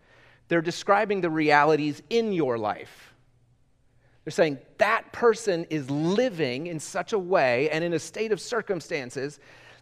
they're 0.48 0.62
describing 0.62 1.20
the 1.20 1.30
realities 1.30 2.02
in 2.10 2.32
your 2.32 2.58
life. 2.58 3.14
They're 4.24 4.32
saying 4.32 4.58
that 4.78 5.12
person 5.12 5.64
is 5.70 5.90
living 5.90 6.66
in 6.66 6.80
such 6.80 7.12
a 7.12 7.18
way 7.18 7.68
and 7.70 7.84
in 7.84 7.92
a 7.92 7.98
state 7.98 8.32
of 8.32 8.40
circumstances 8.40 9.38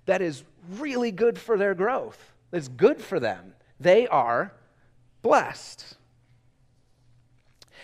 that 0.06 0.20
is 0.20 0.42
really 0.78 1.12
good 1.12 1.38
for 1.38 1.56
their 1.56 1.74
growth, 1.74 2.32
that's 2.50 2.68
good 2.68 3.00
for 3.00 3.20
them. 3.20 3.54
They 3.78 4.06
are 4.08 4.52
blessed. 5.22 5.96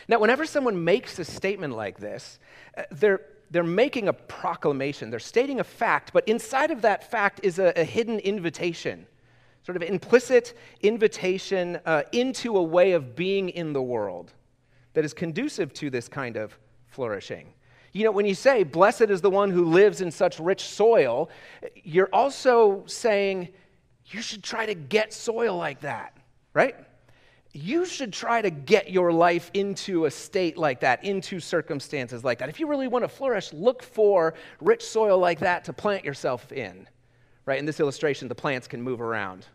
Now, 0.08 0.18
whenever 0.18 0.46
someone 0.46 0.84
makes 0.84 1.18
a 1.18 1.24
statement 1.24 1.76
like 1.76 1.98
this, 1.98 2.38
uh, 2.76 2.82
they're, 2.90 3.20
they're 3.50 3.62
making 3.62 4.08
a 4.08 4.12
proclamation, 4.12 5.10
they're 5.10 5.18
stating 5.18 5.60
a 5.60 5.64
fact, 5.64 6.12
but 6.12 6.26
inside 6.28 6.70
of 6.70 6.82
that 6.82 7.10
fact 7.10 7.40
is 7.42 7.58
a, 7.58 7.72
a 7.76 7.84
hidden 7.84 8.18
invitation, 8.20 9.06
sort 9.64 9.76
of 9.76 9.82
implicit 9.82 10.56
invitation 10.80 11.78
uh, 11.86 12.02
into 12.12 12.56
a 12.56 12.62
way 12.62 12.92
of 12.92 13.16
being 13.16 13.48
in 13.48 13.72
the 13.72 13.82
world 13.82 14.32
that 14.94 15.04
is 15.04 15.14
conducive 15.14 15.72
to 15.74 15.90
this 15.90 16.08
kind 16.08 16.36
of 16.36 16.58
flourishing. 16.88 17.52
You 17.92 18.04
know, 18.04 18.12
when 18.12 18.26
you 18.26 18.34
say, 18.34 18.64
blessed 18.64 19.02
is 19.02 19.20
the 19.20 19.30
one 19.30 19.50
who 19.50 19.64
lives 19.64 20.00
in 20.00 20.10
such 20.10 20.38
rich 20.38 20.62
soil, 20.62 21.30
you're 21.74 22.10
also 22.12 22.84
saying 22.86 23.48
you 24.06 24.20
should 24.22 24.42
try 24.42 24.66
to 24.66 24.74
get 24.74 25.12
soil 25.12 25.56
like 25.56 25.80
that, 25.80 26.16
right? 26.52 26.76
You 27.52 27.86
should 27.86 28.12
try 28.12 28.42
to 28.42 28.50
get 28.50 28.90
your 28.90 29.12
life 29.12 29.50
into 29.54 30.04
a 30.04 30.10
state 30.10 30.58
like 30.58 30.80
that, 30.80 31.02
into 31.04 31.40
circumstances 31.40 32.22
like 32.22 32.38
that. 32.38 32.48
If 32.48 32.60
you 32.60 32.66
really 32.66 32.88
want 32.88 33.04
to 33.04 33.08
flourish, 33.08 33.52
look 33.52 33.82
for 33.82 34.34
rich 34.60 34.84
soil 34.84 35.18
like 35.18 35.40
that 35.40 35.64
to 35.64 35.72
plant 35.72 36.04
yourself 36.04 36.52
in, 36.52 36.86
right? 37.46 37.58
In 37.58 37.64
this 37.64 37.80
illustration, 37.80 38.28
the 38.28 38.34
plants 38.34 38.68
can 38.68 38.82
move 38.82 39.00
around 39.00 39.46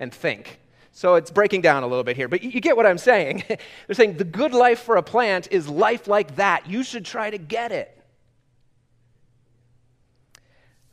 and 0.00 0.12
think. 0.12 0.58
So 0.92 1.16
it's 1.16 1.30
breaking 1.30 1.60
down 1.60 1.82
a 1.82 1.86
little 1.86 2.04
bit 2.04 2.16
here, 2.16 2.28
but 2.28 2.42
you, 2.42 2.60
get 2.60 2.76
what 2.76 2.86
I'm 2.86 2.98
saying. 2.98 3.42
They're 3.48 3.94
saying 3.94 4.16
the 4.16 4.24
good 4.24 4.52
life 4.52 4.80
for 4.80 4.96
a 4.96 5.02
plant 5.02 5.48
is 5.50 5.68
life 5.68 6.06
like 6.06 6.36
that. 6.36 6.70
You 6.70 6.82
should 6.82 7.04
try 7.04 7.30
to 7.30 7.38
get 7.38 7.72
it. 7.72 8.00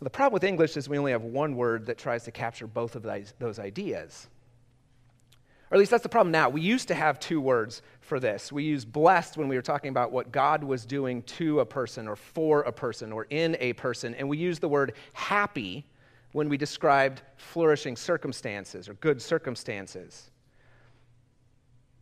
The 0.01 0.09
problem 0.09 0.33
with 0.33 0.43
English 0.43 0.75
is 0.77 0.89
we 0.89 0.97
only 0.97 1.11
have 1.11 1.21
one 1.21 1.55
word 1.55 1.85
that 1.85 1.99
tries 1.99 2.23
to 2.23 2.31
capture 2.31 2.65
both 2.65 2.95
of 2.95 3.03
those 3.37 3.59
ideas. 3.59 4.27
Or 5.71 5.75
at 5.75 5.79
least 5.79 5.91
that's 5.91 6.03
the 6.03 6.09
problem 6.09 6.33
now. 6.33 6.49
We 6.49 6.59
used 6.59 6.89
to 6.89 6.95
have 6.95 7.17
two 7.17 7.39
words 7.39 7.81
for 8.01 8.19
this. 8.19 8.51
We 8.51 8.63
used 8.63 8.91
blessed 8.91 9.37
when 9.37 9.47
we 9.47 9.55
were 9.55 9.61
talking 9.61 9.89
about 9.89 10.11
what 10.11 10.29
God 10.29 10.65
was 10.65 10.85
doing 10.85 11.21
to 11.23 11.61
a 11.61 11.65
person 11.65 12.09
or 12.09 12.17
for 12.17 12.63
a 12.63 12.73
person 12.73 13.13
or 13.13 13.25
in 13.29 13.55
a 13.61 13.71
person. 13.73 14.13
And 14.15 14.27
we 14.27 14.37
used 14.37 14.59
the 14.59 14.67
word 14.67 14.95
happy 15.13 15.85
when 16.33 16.49
we 16.49 16.57
described 16.57 17.21
flourishing 17.37 17.95
circumstances 17.95 18.89
or 18.89 18.95
good 18.95 19.21
circumstances. 19.21 20.29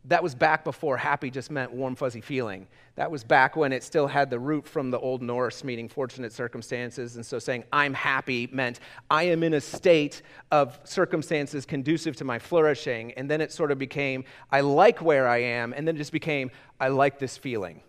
That 0.05 0.23
was 0.23 0.33
back 0.33 0.63
before 0.63 0.95
happy 0.97 1.29
just 1.29 1.51
meant 1.51 1.71
warm, 1.71 1.95
fuzzy 1.95 2.21
feeling. 2.21 2.67
That 2.95 3.11
was 3.11 3.23
back 3.23 3.55
when 3.55 3.73
it 3.73 3.83
still 3.83 4.07
had 4.07 4.29
the 4.29 4.39
root 4.39 4.65
from 4.65 4.91
the 4.91 4.99
Old 4.99 5.21
Norse, 5.21 5.63
meaning 5.63 5.89
fortunate 5.89 6.31
circumstances. 6.31 7.15
And 7.17 7.25
so 7.25 7.37
saying, 7.37 7.65
I'm 7.73 7.93
happy 7.93 8.47
meant 8.51 8.79
I 9.11 9.23
am 9.23 9.43
in 9.43 9.53
a 9.55 9.61
state 9.61 10.21
of 10.51 10.79
circumstances 10.85 11.65
conducive 11.65 12.15
to 12.17 12.23
my 12.23 12.39
flourishing. 12.39 13.11
And 13.13 13.29
then 13.29 13.41
it 13.41 13.51
sort 13.51 13.71
of 13.71 13.77
became, 13.77 14.23
I 14.51 14.61
like 14.61 15.01
where 15.01 15.27
I 15.27 15.37
am. 15.37 15.73
And 15.73 15.87
then 15.87 15.95
it 15.95 15.99
just 15.99 16.13
became, 16.13 16.49
I 16.79 16.87
like 16.87 17.19
this 17.19 17.37
feeling. 17.37 17.81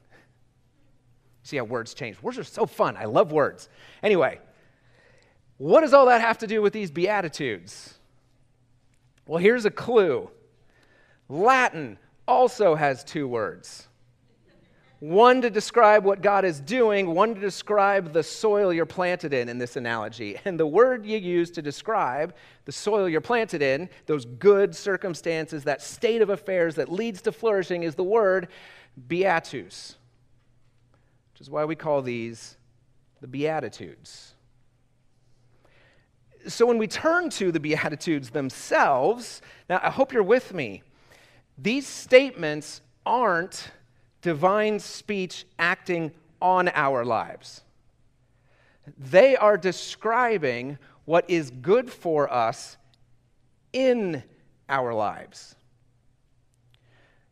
See 1.45 1.57
how 1.57 1.65
words 1.65 1.95
change. 1.95 2.21
Words 2.23 2.39
are 2.39 2.45
so 2.45 2.67
fun. 2.67 2.97
I 2.97 3.05
love 3.05 3.31
words. 3.31 3.69
Anyway, 4.03 4.41
what 5.59 5.83
does 5.83 5.95
all 5.95 6.07
that 6.07 6.21
have 6.21 6.39
to 6.39 6.47
do 6.47 6.61
with 6.61 6.73
these 6.73 6.91
Beatitudes? 6.91 7.95
Well, 9.27 9.39
here's 9.39 9.65
a 9.65 9.71
clue 9.71 10.29
Latin 11.31 11.97
also 12.27 12.75
has 12.75 13.05
two 13.05 13.27
words 13.27 13.87
one 14.99 15.41
to 15.41 15.49
describe 15.49 16.05
what 16.05 16.21
God 16.21 16.45
is 16.45 16.61
doing, 16.61 17.15
one 17.15 17.35
to 17.35 17.41
describe 17.41 18.13
the 18.13 18.23
soil 18.23 18.71
you're 18.71 18.85
planted 18.85 19.33
in, 19.33 19.49
in 19.49 19.57
this 19.57 19.77
analogy. 19.77 20.37
And 20.45 20.61
the 20.61 20.67
word 20.67 21.07
you 21.07 21.17
use 21.17 21.51
to 21.53 21.63
describe 21.63 22.35
the 22.67 22.73
soil 22.73 23.09
you're 23.09 23.23
planted 23.23 23.63
in, 23.63 23.89
those 24.05 24.27
good 24.27 24.77
circumstances, 24.77 25.65
that 25.65 25.81
state 25.81 26.21
of 26.21 26.29
affairs 26.29 26.75
that 26.75 26.93
leads 26.93 27.23
to 27.23 27.33
flourishing, 27.33 27.83
is 27.83 27.95
the 27.95 28.05
word 28.05 28.49
beatus, 29.09 29.97
which 31.33 31.41
is 31.41 31.49
why 31.49 31.65
we 31.65 31.77
call 31.77 32.03
these 32.03 32.59
the 33.23 33.27
Beatitudes 33.27 34.35
so 36.49 36.67
when 36.67 36.79
we 36.79 36.87
turn 36.87 37.31
to 37.31 37.53
the 37.53 37.61
Beatitudes 37.61 38.31
themselves, 38.31 39.43
now 39.69 39.81
I 39.83 39.91
hope 39.91 40.13
you're 40.13 40.23
with 40.23 40.55
me. 40.55 40.83
These 41.63 41.87
statements 41.87 42.81
aren't 43.05 43.71
divine 44.23 44.79
speech 44.79 45.47
acting 45.59 46.13
on 46.41 46.69
our 46.69 47.05
lives. 47.05 47.63
They 48.99 49.37
are 49.37 49.57
describing 49.57 50.79
what 51.05 51.29
is 51.29 51.51
good 51.51 51.91
for 51.91 52.33
us 52.33 52.77
in 53.73 54.23
our 54.69 54.95
lives. 54.95 55.55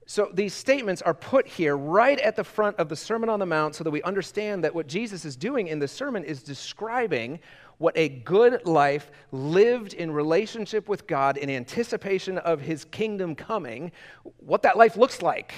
So 0.06 0.30
these 0.32 0.54
statements 0.54 1.02
are 1.02 1.14
put 1.14 1.46
here 1.46 1.76
right 1.76 2.18
at 2.20 2.34
the 2.34 2.44
front 2.44 2.76
of 2.78 2.88
the 2.88 2.96
Sermon 2.96 3.28
on 3.28 3.40
the 3.40 3.46
Mount 3.46 3.74
so 3.74 3.84
that 3.84 3.90
we 3.90 4.02
understand 4.02 4.64
that 4.64 4.74
what 4.74 4.86
Jesus 4.86 5.24
is 5.24 5.36
doing 5.36 5.68
in 5.68 5.78
the 5.78 5.88
sermon 5.88 6.24
is 6.24 6.42
describing 6.42 7.40
what 7.78 7.96
a 7.96 8.08
good 8.08 8.66
life 8.66 9.10
lived 9.32 9.94
in 9.94 10.10
relationship 10.10 10.88
with 10.88 11.06
God 11.06 11.36
in 11.36 11.48
anticipation 11.48 12.38
of 12.38 12.60
his 12.60 12.84
kingdom 12.84 13.34
coming, 13.34 13.92
what 14.38 14.62
that 14.62 14.76
life 14.76 14.96
looks 14.96 15.22
like. 15.22 15.54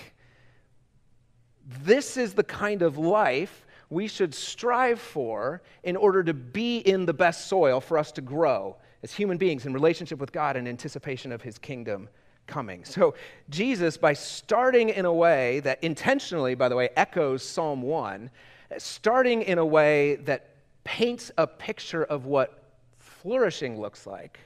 This 1.83 2.17
is 2.17 2.35
the 2.35 2.45
kind 2.45 2.83
of 2.83 2.99
life 2.99 3.67
we 3.89 4.07
should 4.07 4.35
strive 4.35 5.00
for 5.00 5.62
in 5.83 5.97
order 5.97 6.23
to 6.23 6.35
be 6.35 6.79
in 6.79 7.07
the 7.07 7.15
best 7.15 7.49
soil 7.49 7.81
for 7.81 7.99
us 7.99 8.12
to 8.12 8.21
grow 8.21 8.77
as 9.03 9.12
human 9.12 9.39
beings 9.39 9.67
in 9.67 9.73
relationship 9.73 10.19
with 10.19 10.31
God 10.31 10.57
in 10.57 10.69
anticipation 10.69 11.33
of 11.33 11.43
his 11.43 11.59
kingdom 11.59 12.09
coming. 12.47 12.85
So, 12.85 13.15
Jesus, 13.49 13.97
by 13.97 14.12
starting 14.12 14.91
in 14.91 15.07
a 15.07 15.12
way 15.12 15.61
that 15.61 15.83
intentionally, 15.83 16.55
by 16.55 16.69
the 16.69 16.77
way, 16.77 16.91
echoes 16.97 17.43
Psalm 17.43 17.83
1, 17.83 18.31
starting 18.79 19.43
in 19.43 19.59
a 19.59 19.65
way 19.65 20.17
that 20.17 20.50
paints 20.85 21.31
a 21.37 21.47
picture 21.47 22.05
of 22.05 22.27
what 22.27 22.63
flourishing 22.99 23.81
looks 23.81 24.07
like. 24.07 24.41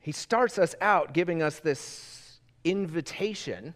He 0.00 0.12
starts 0.12 0.58
us 0.58 0.74
out 0.80 1.12
giving 1.12 1.42
us 1.42 1.58
this 1.58 2.38
invitation 2.64 3.74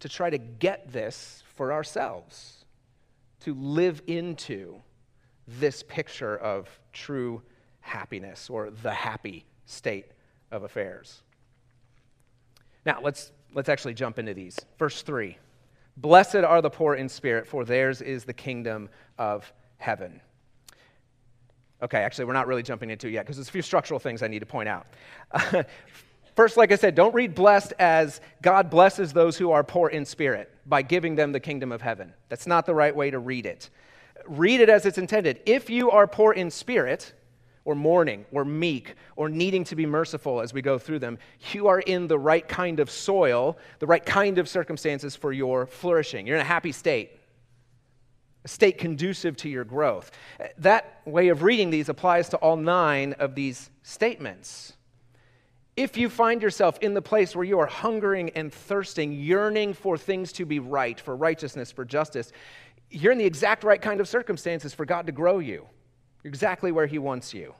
to 0.00 0.08
try 0.08 0.30
to 0.30 0.38
get 0.38 0.92
this 0.92 1.42
for 1.54 1.72
ourselves, 1.72 2.64
to 3.40 3.54
live 3.54 4.02
into 4.06 4.80
this 5.46 5.82
picture 5.82 6.36
of 6.36 6.68
true 6.92 7.42
happiness 7.80 8.48
or 8.48 8.70
the 8.70 8.92
happy 8.92 9.44
state 9.66 10.06
of 10.50 10.62
affairs. 10.62 11.22
Now, 12.84 13.00
let's, 13.02 13.32
let's 13.54 13.68
actually 13.68 13.94
jump 13.94 14.18
into 14.18 14.34
these. 14.34 14.58
Verse 14.78 15.02
3. 15.02 15.36
Blessed 15.96 16.36
are 16.36 16.62
the 16.62 16.70
poor 16.70 16.94
in 16.94 17.08
spirit, 17.08 17.46
for 17.46 17.64
theirs 17.64 18.00
is 18.00 18.24
the 18.24 18.32
kingdom 18.32 18.88
of 19.18 19.52
heaven. 19.76 20.20
Okay, 21.82 21.98
actually, 21.98 22.26
we're 22.26 22.32
not 22.32 22.46
really 22.46 22.62
jumping 22.62 22.90
into 22.90 23.08
it 23.08 23.12
yet 23.12 23.24
because 23.24 23.36
there's 23.36 23.48
a 23.48 23.52
few 23.52 23.62
structural 23.62 23.98
things 23.98 24.22
I 24.22 24.28
need 24.28 24.38
to 24.38 24.46
point 24.46 24.68
out. 24.68 24.86
First, 26.36 26.56
like 26.56 26.72
I 26.72 26.76
said, 26.76 26.94
don't 26.94 27.14
read 27.14 27.34
blessed 27.34 27.74
as 27.78 28.20
God 28.40 28.70
blesses 28.70 29.12
those 29.12 29.36
who 29.36 29.50
are 29.50 29.62
poor 29.62 29.88
in 29.88 30.04
spirit 30.04 30.50
by 30.64 30.80
giving 30.80 31.14
them 31.14 31.32
the 31.32 31.40
kingdom 31.40 31.72
of 31.72 31.82
heaven. 31.82 32.14
That's 32.28 32.46
not 32.46 32.64
the 32.64 32.74
right 32.74 32.94
way 32.94 33.10
to 33.10 33.18
read 33.18 33.44
it. 33.44 33.68
Read 34.26 34.60
it 34.60 34.70
as 34.70 34.86
it's 34.86 34.96
intended. 34.96 35.40
If 35.44 35.68
you 35.68 35.90
are 35.90 36.06
poor 36.06 36.32
in 36.32 36.50
spirit, 36.50 37.12
or 37.64 37.74
mourning 37.74 38.24
or 38.32 38.44
meek 38.44 38.94
or 39.16 39.28
needing 39.28 39.64
to 39.64 39.76
be 39.76 39.86
merciful 39.86 40.40
as 40.40 40.52
we 40.52 40.62
go 40.62 40.78
through 40.78 40.98
them, 40.98 41.18
you 41.52 41.68
are 41.68 41.80
in 41.80 42.08
the 42.08 42.18
right 42.18 42.46
kind 42.46 42.80
of 42.80 42.90
soil, 42.90 43.56
the 43.78 43.86
right 43.86 44.04
kind 44.04 44.38
of 44.38 44.48
circumstances 44.48 45.14
for 45.14 45.32
your 45.32 45.66
flourishing. 45.66 46.26
You're 46.26 46.36
in 46.36 46.42
a 46.42 46.44
happy 46.44 46.72
state, 46.72 47.18
a 48.44 48.48
state 48.48 48.78
conducive 48.78 49.36
to 49.38 49.48
your 49.48 49.64
growth. 49.64 50.10
That 50.58 51.00
way 51.04 51.28
of 51.28 51.42
reading 51.42 51.70
these 51.70 51.88
applies 51.88 52.28
to 52.30 52.36
all 52.38 52.56
nine 52.56 53.14
of 53.14 53.34
these 53.34 53.70
statements. 53.82 54.74
If 55.74 55.96
you 55.96 56.10
find 56.10 56.42
yourself 56.42 56.78
in 56.82 56.92
the 56.92 57.00
place 57.00 57.34
where 57.34 57.44
you 57.44 57.58
are 57.58 57.66
hungering 57.66 58.30
and 58.30 58.52
thirsting, 58.52 59.12
yearning 59.12 59.72
for 59.72 59.96
things 59.96 60.30
to 60.32 60.44
be 60.44 60.58
right, 60.58 61.00
for 61.00 61.16
righteousness, 61.16 61.72
for 61.72 61.84
justice, 61.86 62.30
you're 62.90 63.12
in 63.12 63.16
the 63.16 63.24
exact 63.24 63.64
right 63.64 63.80
kind 63.80 64.00
of 64.00 64.08
circumstances 64.08 64.74
for 64.74 64.84
God 64.84 65.06
to 65.06 65.12
grow 65.12 65.38
you 65.38 65.66
Exactly 66.24 66.72
where 66.72 66.86
He 66.86 66.98
wants 66.98 67.34
you. 67.34 67.54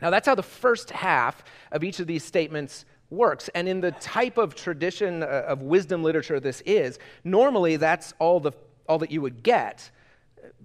Now, 0.00 0.10
that's 0.10 0.26
how 0.26 0.34
the 0.34 0.42
first 0.42 0.90
half 0.90 1.44
of 1.70 1.84
each 1.84 2.00
of 2.00 2.06
these 2.06 2.24
statements 2.24 2.84
works. 3.08 3.48
And 3.54 3.68
in 3.68 3.80
the 3.80 3.92
type 3.92 4.36
of 4.36 4.54
tradition 4.54 5.22
uh, 5.22 5.44
of 5.46 5.62
wisdom 5.62 6.02
literature 6.02 6.40
this 6.40 6.60
is, 6.66 6.98
normally 7.22 7.76
that's 7.76 8.12
all, 8.18 8.40
the, 8.40 8.52
all 8.88 8.98
that 8.98 9.12
you 9.12 9.20
would 9.20 9.42
get. 9.42 9.90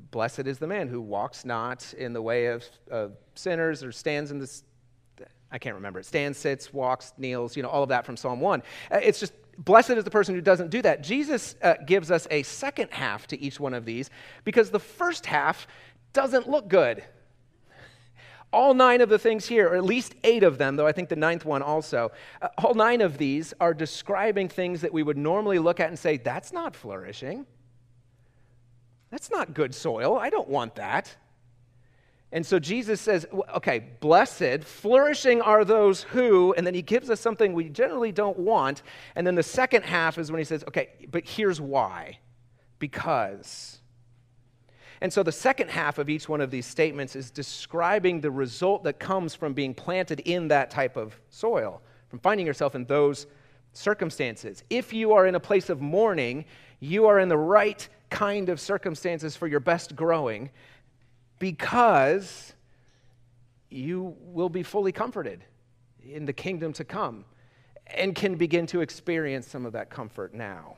Blessed 0.09 0.47
is 0.47 0.57
the 0.57 0.67
man 0.67 0.87
who 0.87 1.01
walks 1.01 1.45
not 1.45 1.93
in 1.93 2.13
the 2.13 2.21
way 2.21 2.47
of, 2.47 2.63
of 2.89 3.13
sinners 3.35 3.83
or 3.83 3.91
stands 3.91 4.31
in 4.31 4.39
this. 4.39 4.63
I 5.51 5.59
can't 5.59 5.75
remember 5.75 5.99
it. 5.99 6.05
Stands, 6.05 6.37
sits, 6.37 6.73
walks, 6.73 7.13
kneels, 7.17 7.55
you 7.55 7.63
know, 7.63 7.69
all 7.69 7.83
of 7.83 7.89
that 7.89 8.05
from 8.05 8.17
Psalm 8.17 8.39
1. 8.39 8.63
Uh, 8.91 8.99
it's 9.03 9.19
just 9.19 9.33
blessed 9.57 9.91
is 9.91 10.03
the 10.03 10.11
person 10.11 10.33
who 10.33 10.41
doesn't 10.41 10.69
do 10.69 10.81
that. 10.81 11.03
Jesus 11.03 11.55
uh, 11.61 11.75
gives 11.85 12.11
us 12.11 12.27
a 12.31 12.43
second 12.43 12.91
half 12.91 13.27
to 13.27 13.39
each 13.41 13.59
one 13.59 13.73
of 13.73 13.85
these 13.85 14.09
because 14.43 14.69
the 14.71 14.79
first 14.79 15.25
half 15.25 15.67
doesn't 16.13 16.49
look 16.49 16.67
good. 16.67 17.03
All 18.53 18.73
nine 18.73 19.01
of 19.01 19.09
the 19.09 19.19
things 19.19 19.45
here, 19.45 19.67
or 19.67 19.75
at 19.75 19.83
least 19.83 20.15
eight 20.23 20.43
of 20.43 20.57
them, 20.57 20.77
though 20.77 20.87
I 20.87 20.93
think 20.93 21.09
the 21.09 21.17
ninth 21.17 21.43
one 21.43 21.61
also, 21.61 22.11
uh, 22.41 22.47
all 22.57 22.73
nine 22.73 23.01
of 23.01 23.17
these 23.17 23.53
are 23.59 23.73
describing 23.73 24.47
things 24.47 24.81
that 24.81 24.93
we 24.93 25.03
would 25.03 25.17
normally 25.17 25.59
look 25.59 25.79
at 25.79 25.89
and 25.89 25.99
say, 25.99 26.17
that's 26.17 26.53
not 26.53 26.75
flourishing. 26.75 27.45
That's 29.11 29.29
not 29.29 29.53
good 29.53 29.75
soil. 29.75 30.17
I 30.17 30.29
don't 30.29 30.47
want 30.47 30.75
that. 30.75 31.15
And 32.31 32.45
so 32.45 32.59
Jesus 32.59 32.99
says, 32.99 33.25
okay, 33.55 33.79
blessed, 33.99 34.63
flourishing 34.63 35.41
are 35.41 35.63
those 35.63 36.03
who, 36.03 36.53
and 36.53 36.67
then 36.67 36.73
he 36.73 36.81
gives 36.81 37.09
us 37.09 37.21
something 37.21 37.53
we 37.53 37.69
generally 37.69 38.11
don't 38.11 38.37
want. 38.37 38.81
And 39.15 39.25
then 39.25 39.35
the 39.35 39.43
second 39.43 39.83
half 39.83 40.17
is 40.17 40.29
when 40.29 40.39
he 40.39 40.43
says, 40.43 40.63
okay, 40.67 40.89
but 41.09 41.25
here's 41.25 41.61
why. 41.61 42.19
Because. 42.79 43.79
And 45.01 45.11
so 45.13 45.23
the 45.23 45.31
second 45.31 45.69
half 45.69 45.97
of 45.97 46.09
each 46.09 46.27
one 46.27 46.41
of 46.41 46.49
these 46.49 46.65
statements 46.65 47.15
is 47.15 47.29
describing 47.29 48.21
the 48.21 48.31
result 48.31 48.83
that 48.83 48.99
comes 48.99 49.35
from 49.35 49.53
being 49.53 49.73
planted 49.73 50.21
in 50.21 50.47
that 50.47 50.71
type 50.71 50.97
of 50.97 51.19
soil, 51.29 51.81
from 52.09 52.19
finding 52.19 52.47
yourself 52.47 52.73
in 52.73 52.85
those 52.85 53.27
circumstances. 53.73 54.63
If 54.69 54.93
you 54.93 55.13
are 55.13 55.27
in 55.27 55.35
a 55.35 55.39
place 55.39 55.69
of 55.69 55.81
mourning, 55.81 56.45
you 56.79 57.05
are 57.05 57.19
in 57.19 57.29
the 57.29 57.37
right 57.37 57.87
kind 58.09 58.49
of 58.49 58.59
circumstances 58.59 59.35
for 59.35 59.47
your 59.47 59.59
best 59.59 59.95
growing 59.95 60.49
because 61.39 62.53
you 63.69 64.15
will 64.21 64.49
be 64.49 64.63
fully 64.63 64.91
comforted 64.91 65.43
in 66.03 66.25
the 66.25 66.33
kingdom 66.33 66.73
to 66.73 66.83
come 66.83 67.25
and 67.85 68.15
can 68.15 68.35
begin 68.35 68.65
to 68.67 68.81
experience 68.81 69.47
some 69.47 69.65
of 69.65 69.73
that 69.73 69.89
comfort 69.89 70.33
now. 70.33 70.77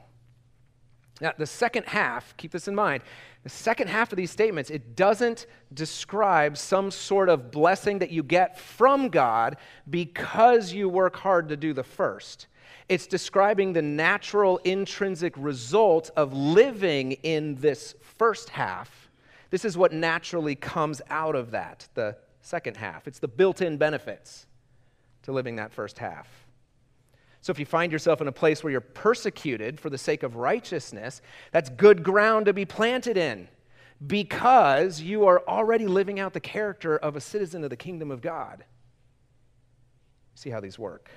Now, 1.22 1.34
the 1.38 1.46
second 1.46 1.86
half, 1.86 2.36
keep 2.38 2.52
this 2.52 2.68
in 2.68 2.76
mind, 2.76 3.04
the 3.44 3.50
second 3.50 3.90
half 3.90 4.12
of 4.12 4.18
these 4.18 4.32
statements, 4.32 4.70
it 4.70 4.96
doesn't 4.96 5.48
describe 5.74 6.58
some 6.58 6.92
sort 6.92 7.30
of 7.30 7.52
blessing 7.52 8.00
that 8.00 8.10
you 8.10 8.24
get 8.24 8.60
from 8.60 9.10
God 9.10 9.58
because 9.90 10.74
you 10.74 10.88
work 10.88 11.16
hard 11.18 11.50
to 11.50 11.58
do 11.58 11.74
the 11.74 11.84
first. 11.84 12.48
It's 12.88 13.06
describing 13.06 13.74
the 13.74 13.82
natural 13.82 14.58
intrinsic 14.60 15.34
result 15.38 16.10
of 16.16 16.34
living 16.34 17.14
in 17.24 17.56
this 17.56 17.96
first 18.02 18.50
half. 18.50 19.10
This 19.50 19.66
is 19.66 19.78
what 19.78 19.94
naturally 19.94 20.56
comes 20.56 21.02
out 21.10 21.36
of 21.36 21.52
that, 21.52 21.88
the 21.94 22.18
second 22.42 22.78
half. 22.78 23.08
It's 23.08 23.20
the 23.20 23.28
built 23.28 23.62
in 23.62 23.78
benefits 23.78 24.48
to 25.24 25.32
living 25.32 25.56
that 25.58 25.72
first 25.72 26.00
half. 26.00 26.28
So 27.42 27.52
if 27.52 27.60
you 27.60 27.66
find 27.66 27.92
yourself 27.92 28.22
in 28.22 28.28
a 28.28 28.32
place 28.32 28.64
where 28.64 28.72
you're 28.72 28.82
persecuted 28.82 29.80
for 29.80 29.90
the 29.90 29.98
sake 29.98 30.24
of 30.24 30.36
righteousness, 30.36 31.22
that's 31.52 31.70
good 31.70 32.04
ground 32.04 32.48
to 32.48 32.54
be 32.54 32.66
planted 32.66 33.18
in 33.18 33.48
because 34.06 35.02
you 35.02 35.26
are 35.26 35.42
already 35.48 35.88
living 35.88 36.20
out 36.20 36.34
the 36.34 36.40
character 36.40 36.98
of 36.98 37.16
a 37.16 37.22
citizen 37.22 37.64
of 37.64 37.70
the 37.70 37.78
kingdom 37.78 38.12
of 38.12 38.22
God. 38.22 38.64
See 40.36 40.50
how 40.50 40.60
these 40.60 40.80
work. 40.80 41.10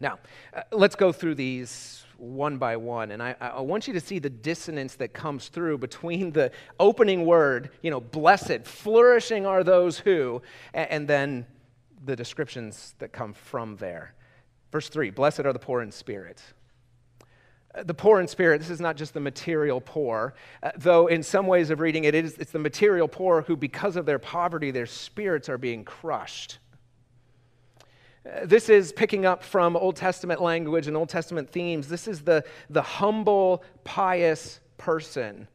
Now, 0.00 0.18
uh, 0.52 0.62
let's 0.72 0.96
go 0.96 1.12
through 1.12 1.36
these 1.36 2.04
one 2.16 2.58
by 2.58 2.76
one. 2.76 3.10
And 3.10 3.22
I, 3.22 3.34
I, 3.40 3.60
want 3.60 3.86
you 3.86 3.94
to 3.94 4.00
see 4.00 4.18
the 4.18 4.30
dissonance 4.30 4.96
that 4.96 5.12
comes 5.12 5.48
through 5.48 5.78
between 5.78 6.32
the 6.32 6.50
opening 6.78 7.26
word, 7.26 7.70
you 7.82 7.90
know, 7.90 8.00
blessed, 8.00 8.64
flourishing 8.64 9.46
are 9.46 9.64
those 9.64 9.98
who, 9.98 10.42
and, 10.72 10.90
and 10.90 11.08
then 11.08 11.46
the 12.04 12.16
descriptions 12.16 12.94
that 12.98 13.12
come 13.12 13.32
from 13.32 13.76
there. 13.76 14.14
Verse 14.74 14.88
3 14.88 15.10
Blessed 15.10 15.38
are 15.46 15.52
the 15.52 15.60
poor 15.60 15.82
in 15.82 15.92
spirit. 15.92 16.42
Uh, 17.72 17.84
the 17.84 17.94
poor 17.94 18.18
in 18.18 18.26
spirit, 18.26 18.58
this 18.58 18.70
is 18.70 18.80
not 18.80 18.96
just 18.96 19.14
the 19.14 19.20
material 19.20 19.80
poor, 19.80 20.34
uh, 20.64 20.72
though 20.76 21.06
in 21.06 21.22
some 21.22 21.46
ways 21.46 21.70
of 21.70 21.78
reading 21.78 22.02
it, 22.02 22.14
it 22.16 22.24
is, 22.24 22.34
it's 22.38 22.50
the 22.50 22.58
material 22.58 23.06
poor 23.06 23.42
who, 23.42 23.56
because 23.56 23.94
of 23.94 24.04
their 24.04 24.18
poverty, 24.18 24.72
their 24.72 24.84
spirits 24.84 25.48
are 25.48 25.58
being 25.58 25.84
crushed. 25.84 26.58
This 28.42 28.68
is 28.68 28.90
picking 28.90 29.24
up 29.24 29.44
from 29.44 29.76
Old 29.76 29.94
Testament 29.94 30.42
language 30.42 30.88
and 30.88 30.96
Old 30.96 31.08
Testament 31.08 31.48
themes. 31.52 31.86
This 31.86 32.08
is 32.08 32.22
the, 32.22 32.42
the 32.68 32.82
humble, 32.82 33.62
pious 33.84 34.58
person 34.76 35.46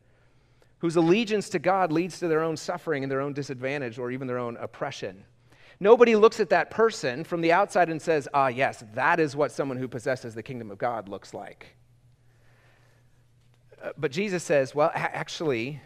whose 0.78 0.96
allegiance 0.96 1.50
to 1.50 1.60
God 1.60 1.92
leads 1.92 2.20
to 2.20 2.30
their 2.30 2.42
own 2.42 2.56
suffering 2.56 3.04
and 3.04 3.12
their 3.12 3.20
own 3.20 3.34
disadvantage 3.34 4.00
or 4.00 4.12
even 4.12 4.28
their 4.28 4.40
own 4.40 4.56
oppression. 4.56 5.26
Nobody 5.80 6.16
looks 6.16 6.40
at 6.40 6.50
that 6.50 6.72
person 6.72 7.24
from 7.24 7.42
the 7.42 7.54
outside 7.54 7.90
and 7.90 8.02
says, 8.02 8.28
ah, 8.34 8.48
yes, 8.48 8.84
that 8.94 9.20
is 9.20 9.36
what 9.36 9.52
someone 9.52 9.78
who 9.78 9.88
possesses 9.88 10.36
the 10.36 10.44
kingdom 10.44 10.72
of 10.72 10.78
God 10.78 11.08
looks 11.08 11.34
like. 11.34 11.68
Uh, 13.82 13.92
but 13.98 14.12
Jesus 14.12 14.44
says, 14.44 14.76
well, 14.76 14.92
actually, 14.94 15.80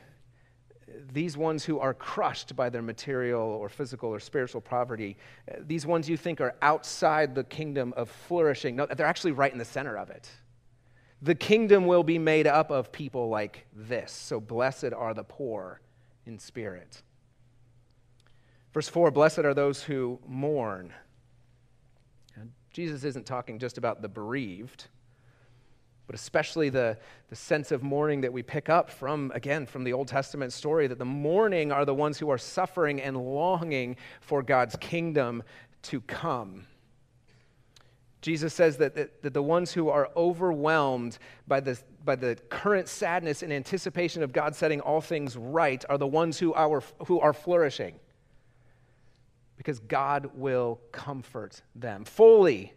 these 1.12 1.38
ones 1.38 1.64
who 1.64 1.80
are 1.80 1.94
crushed 1.94 2.56
by 2.56 2.70
their 2.70 2.82
material 2.82 3.42
or 3.42 3.70
physical 3.70 4.10
or 4.10 4.20
spiritual 4.20 4.62
poverty, 4.62 5.16
uh, 5.52 5.58
these 5.62 5.86
ones 5.86 6.10
you 6.10 6.18
think 6.18 6.42
are 6.42 6.56
outside 6.64 7.36
the 7.36 7.44
kingdom 7.44 7.94
of 7.96 8.10
flourishing, 8.10 8.76
no, 8.76 8.88
they're 8.88 9.06
actually 9.06 9.32
right 9.32 9.52
in 9.52 9.60
the 9.60 9.66
center 9.66 9.96
of 9.96 10.10
it. 10.10 10.28
The 11.22 11.36
kingdom 11.36 11.86
will 11.86 12.04
be 12.04 12.18
made 12.18 12.48
up 12.48 12.72
of 12.72 12.92
people 12.92 13.30
like 13.30 13.66
this. 13.74 14.12
So 14.12 14.40
blessed 14.40 14.92
are 14.96 15.14
the 15.14 15.24
poor 15.24 15.82
in 16.26 16.40
spirit. 16.40 17.04
Verse 18.74 18.90
4 18.90 19.12
Blessed 19.12 19.40
are 19.40 19.54
those 19.54 19.84
who 19.84 20.20
mourn. 20.28 20.94
Jesus 22.72 23.04
isn't 23.04 23.28
talking 23.28 23.60
just 23.60 23.78
about 23.78 24.02
the 24.02 24.10
bereaved 24.10 24.88
but 26.06 26.16
especially 26.16 26.70
the, 26.70 26.98
the 27.30 27.36
sense 27.36 27.72
of 27.72 27.82
mourning 27.82 28.22
that 28.22 28.34
we 28.34 28.44
pick 28.44 28.70
up 28.70 28.90
from, 28.90 29.32
again, 29.34 29.66
from 29.66 29.84
the 29.84 29.94
Old 29.94 30.08
Testament 30.08 30.52
story 30.52 30.88
that 30.88 31.00
the 31.00 31.06
mourning 31.06 31.72
are 31.72 31.86
the 31.86 31.94
ones 31.94 32.20
who 32.20 32.30
are 32.30 32.38
suffering 32.38 33.02
and 33.02 33.18
longing 33.18 33.96
for 34.22 34.44
God's 34.44 34.76
kingdom 34.78 35.44
to 35.84 36.02
come. 36.02 36.66
Jesus 38.22 38.54
says 38.54 38.78
that, 38.78 38.96
that, 38.96 39.22
that, 39.22 39.34
the 39.34 39.44
ones 39.44 39.74
who 39.74 39.90
are 39.90 40.10
overwhelmed 40.16 41.18
by 41.48 41.60
the, 41.60 41.78
by 42.06 42.16
the 42.16 42.38
current 42.50 42.88
sadness 42.88 43.44
and 43.44 43.52
anticipation 43.52 44.24
of 44.24 44.32
God 44.32 44.56
setting 44.56 44.80
all 44.80 45.02
things 45.02 45.36
right 45.36 45.84
are 45.90 45.98
the 45.98 46.08
ones 46.08 46.40
who 46.40 46.54
are, 46.54 46.82
who 47.08 47.20
are 47.20 47.34
flourishing. 47.34 47.96
Because 49.64 49.80
God 49.80 50.32
will 50.36 50.82
comfort 50.92 51.62
them 51.74 52.04
fully 52.04 52.74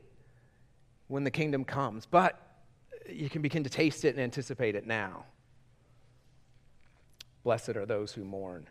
when 1.08 1.24
the 1.24 1.32
kingdom 1.32 1.64
comes. 1.64 2.06
But 2.06 2.40
you 3.10 3.28
can 3.28 3.42
begin 3.42 3.64
to 3.64 3.70
taste 3.70 4.04
it 4.04 4.10
and 4.10 4.20
anticipate 4.20 4.76
it 4.76 4.86
now. 4.86 5.24
Blessed 7.42 7.70
are 7.70 7.86
those 7.86 8.12
who 8.12 8.24
mourn. 8.24 8.68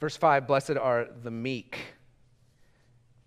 Verse 0.00 0.16
5 0.16 0.48
Blessed 0.48 0.76
are 0.76 1.06
the 1.22 1.30
meek. 1.30 1.78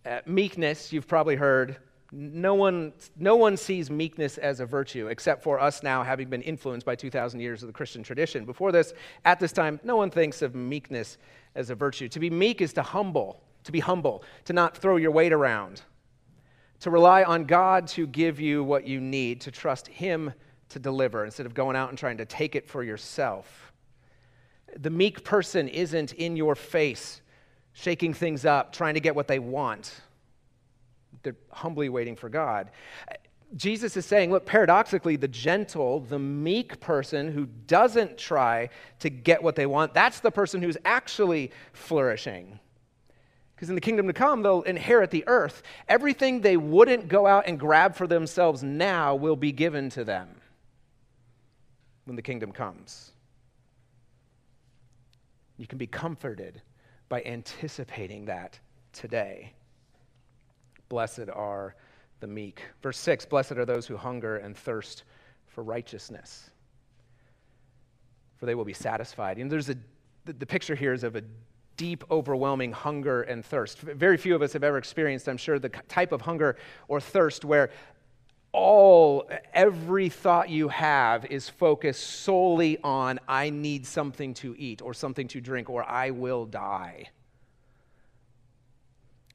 Uh, 0.06 0.20
meekness, 0.26 0.92
you've 0.92 1.08
probably 1.08 1.36
heard, 1.36 1.78
no 2.12 2.56
one, 2.56 2.94
no 3.18 3.36
one 3.36 3.56
sees 3.56 3.90
meekness 3.90 4.38
as 4.38 4.60
a 4.60 4.66
virtue 4.66 5.08
except 5.08 5.42
for 5.44 5.60
us 5.60 5.82
now 5.82 6.04
having 6.04 6.30
been 6.30 6.42
influenced 6.42 6.86
by 6.86 6.96
2,000 6.96 7.40
years 7.40 7.64
of 7.64 7.68
the 7.68 7.74
Christian 7.74 8.04
tradition. 8.04 8.46
Before 8.46 8.72
this, 8.72 8.94
at 9.24 9.40
this 9.40 9.52
time, 9.52 9.80
no 9.84 9.96
one 9.96 10.10
thinks 10.10 10.42
of 10.42 10.54
meekness 10.54 11.18
as 11.56 11.70
a 11.70 11.76
virtue. 11.76 12.10
To 12.10 12.20
be 12.20 12.30
meek 12.30 12.62
is 12.62 12.74
to 12.74 12.82
humble, 12.82 13.42
to 13.64 13.72
be 13.72 13.80
humble, 13.80 14.24
to 14.46 14.54
not 14.54 14.76
throw 14.76 14.98
your 14.98 15.12
weight 15.12 15.32
around 15.32 15.82
to 16.82 16.90
rely 16.90 17.24
on 17.24 17.46
God 17.46 17.88
to 17.88 18.08
give 18.08 18.40
you 18.40 18.64
what 18.64 18.86
you 18.88 19.00
need, 19.00 19.42
to 19.42 19.52
trust 19.52 19.88
Him 19.88 20.34
to 20.70 20.80
deliver 20.80 21.24
instead 21.24 21.46
of 21.46 21.54
going 21.54 21.76
out 21.76 21.90
and 21.90 21.98
trying 21.98 22.18
to 22.18 22.26
take 22.26 22.56
it 22.56 22.68
for 22.68 22.84
yourself. 22.84 23.72
The 24.78 24.90
meek 24.90 25.24
person 25.24 25.68
isn't 25.68 26.14
in 26.14 26.36
your 26.36 26.56
face, 26.56 27.22
shaking 27.74 28.14
things 28.14 28.46
up, 28.46 28.74
trying 28.74 28.96
to 28.96 29.00
get 29.00 29.16
what 29.16 29.28
they 29.28 29.38
want. 29.38 30.02
They're 31.24 31.36
humbly 31.52 31.90
waiting 31.90 32.16
for 32.16 32.30
God. 32.30 32.72
Jesus 33.56 33.98
is 33.98 34.06
saying, 34.06 34.32
look, 34.32 34.46
paradoxically, 34.46 35.18
the 35.18 35.28
gentle, 35.28 36.00
the 36.00 36.20
meek 36.20 36.80
person 36.80 37.32
who 37.32 37.48
doesn't 37.68 38.18
try 38.18 38.70
to 39.00 39.10
get 39.10 39.44
what 39.44 39.56
they 39.56 39.66
want, 39.66 39.94
that's 39.94 40.22
the 40.22 40.32
person 40.32 40.62
who's 40.62 40.78
actually 40.86 41.52
flourishing. 41.74 42.60
Because 43.56 43.70
in 43.70 43.76
the 43.76 43.82
kingdom 43.82 44.08
to 44.08 44.14
come, 44.14 44.42
they'll 44.42 44.62
inherit 44.64 45.12
the 45.12 45.24
earth. 45.28 45.64
Everything 45.88 46.42
they 46.42 46.58
wouldn't 46.58 47.10
go 47.10 47.28
out 47.28 47.44
and 47.46 47.60
grab 47.60 47.96
for 47.96 48.08
themselves 48.08 48.64
now 48.64 49.16
will 49.16 49.36
be 49.36 49.52
given 49.52 49.90
to 49.92 50.04
them 50.04 50.30
when 52.06 52.16
the 52.16 52.22
kingdom 52.22 52.52
comes. 52.52 53.12
You 55.58 55.68
can 55.68 55.78
be 55.78 55.86
comforted 55.86 56.62
by 57.08 57.22
anticipating 57.24 58.26
that 58.26 58.58
today. 58.94 59.54
Blessed 60.92 61.30
are 61.34 61.74
the 62.20 62.28
meek. 62.28 62.62
Verse 62.84 62.98
6 62.98 63.26
Blessed 63.26 63.54
are 63.54 63.64
those 63.64 63.88
who 63.88 63.96
hunger 63.96 64.36
and 64.36 64.58
thirst 64.58 65.06
for 65.48 65.64
righteousness, 65.64 66.50
for 68.36 68.46
they 68.46 68.56
will 68.56 68.66
be 68.66 68.74
satisfied. 68.74 69.38
And 69.38 69.50
there's 69.50 69.70
a, 69.70 69.78
the, 70.26 70.34
the 70.34 70.46
picture 70.46 70.76
here 70.76 70.92
is 70.92 71.06
of 71.06 71.16
a 71.16 71.24
deep, 71.78 72.04
overwhelming 72.12 72.74
hunger 72.74 73.22
and 73.22 73.46
thirst. 73.46 73.80
Very 73.80 74.18
few 74.18 74.36
of 74.36 74.42
us 74.42 74.52
have 74.52 74.66
ever 74.66 74.78
experienced, 74.78 75.30
I'm 75.30 75.38
sure, 75.38 75.60
the 75.60 75.70
type 75.70 76.12
of 76.12 76.20
hunger 76.20 76.58
or 76.90 77.00
thirst 77.00 77.46
where 77.46 77.72
all, 78.52 79.30
every 79.54 80.10
thought 80.10 80.50
you 80.50 80.68
have 80.68 81.24
is 81.24 81.48
focused 81.48 82.06
solely 82.06 82.78
on, 82.84 83.18
I 83.30 83.50
need 83.50 83.86
something 83.86 84.34
to 84.36 84.54
eat 84.58 84.82
or 84.82 84.94
something 84.94 85.30
to 85.30 85.40
drink 85.40 85.70
or 85.70 85.90
I 85.90 86.10
will 86.10 86.46
die. 86.46 87.12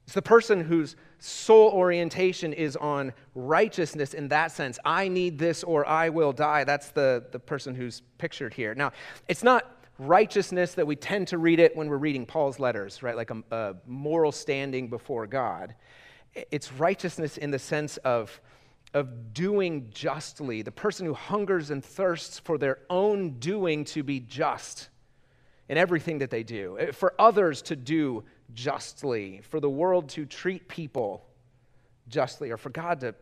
It's 0.07 0.14
the 0.14 0.23
person 0.23 0.61
whose 0.61 0.95
sole 1.19 1.71
orientation 1.71 2.53
is 2.53 2.77
on 2.77 3.12
righteousness 3.35 4.14
in 4.14 4.29
that 4.29 4.53
sense. 4.53 4.79
I 4.85 5.09
need 5.09 5.37
this 5.37 5.64
or 5.64 5.87
I 5.87 6.11
will 6.11 6.33
die. 6.33 6.62
That's 6.62 6.90
the, 6.90 7.25
the 7.33 7.40
person 7.40 7.75
who's 7.75 8.03
pictured 8.16 8.55
here. 8.55 8.73
Now, 8.75 8.92
it's 9.27 9.42
not 9.42 9.85
righteousness 9.99 10.75
that 10.75 10.87
we 10.87 10.95
tend 10.95 11.27
to 11.29 11.38
read 11.38 11.59
it 11.59 11.75
when 11.75 11.88
we're 11.88 11.97
reading 11.97 12.25
Paul's 12.25 12.61
letters, 12.61 13.03
right? 13.03 13.16
Like 13.16 13.31
a, 13.31 13.42
a 13.51 13.75
moral 13.87 14.31
standing 14.31 14.88
before 14.88 15.27
God. 15.27 15.75
It's 16.53 16.73
righteousness 16.73 17.37
in 17.37 17.51
the 17.51 17.59
sense 17.59 17.97
of 17.99 18.40
of 18.95 19.35
doing 19.35 19.90
justly, 19.92 20.62
the 20.62 20.73
person 20.73 21.05
who 21.05 21.12
hungers 21.12 21.71
and 21.71 21.85
thirsts 21.85 22.38
for 22.38 22.57
their 22.57 22.79
own 22.88 23.38
doing 23.38 23.85
to 23.85 24.03
be 24.03 24.21
just 24.21 24.88
in 25.69 25.77
everything 25.77 26.19
that 26.19 26.31
they 26.31 26.42
do, 26.42 26.79
eh, 26.79 26.92
for 26.92 27.12
others 27.19 27.61
to 27.61 27.77
do 27.77 28.25
justly, 28.55 29.41
for 29.43 29.61
the 29.61 29.71
world 29.71 30.09
to 30.11 30.25
treat 30.27 30.69
people 30.69 31.27
justly, 32.09 32.51
or 32.51 32.57
for 32.57 32.71
God 32.71 33.01
to 33.01 33.15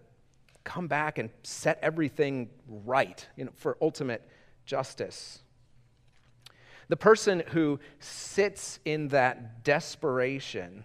come 0.64 0.86
back 0.86 1.18
and 1.18 1.30
set 1.42 1.78
everything 1.82 2.48
right 2.68 3.26
you 3.36 3.44
know, 3.44 3.50
for 3.56 3.76
ultimate 3.80 4.26
justice. 4.64 5.40
The 6.88 6.96
person 6.96 7.42
who 7.48 7.80
sits 8.00 8.78
in 8.84 9.08
that 9.08 9.64
desperation, 9.64 10.84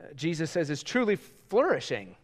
eh, 0.00 0.06
Jesus 0.14 0.50
says, 0.50 0.70
is 0.70 0.82
truly 0.82 1.16
flourishing 1.16 2.16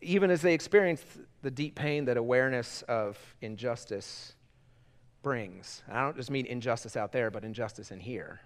even 0.00 0.30
as 0.30 0.42
they 0.42 0.54
experience 0.54 1.04
the 1.42 1.50
deep 1.50 1.74
pain 1.74 2.04
that 2.06 2.16
awareness 2.16 2.82
of 2.82 3.18
injustice 3.40 4.34
brings. 5.22 5.82
I 5.90 6.02
don't 6.02 6.16
just 6.16 6.30
mean 6.30 6.46
injustice 6.46 6.96
out 6.96 7.12
there, 7.12 7.30
but 7.30 7.44
injustice 7.44 7.90
in 7.90 8.00
here. 8.00 8.40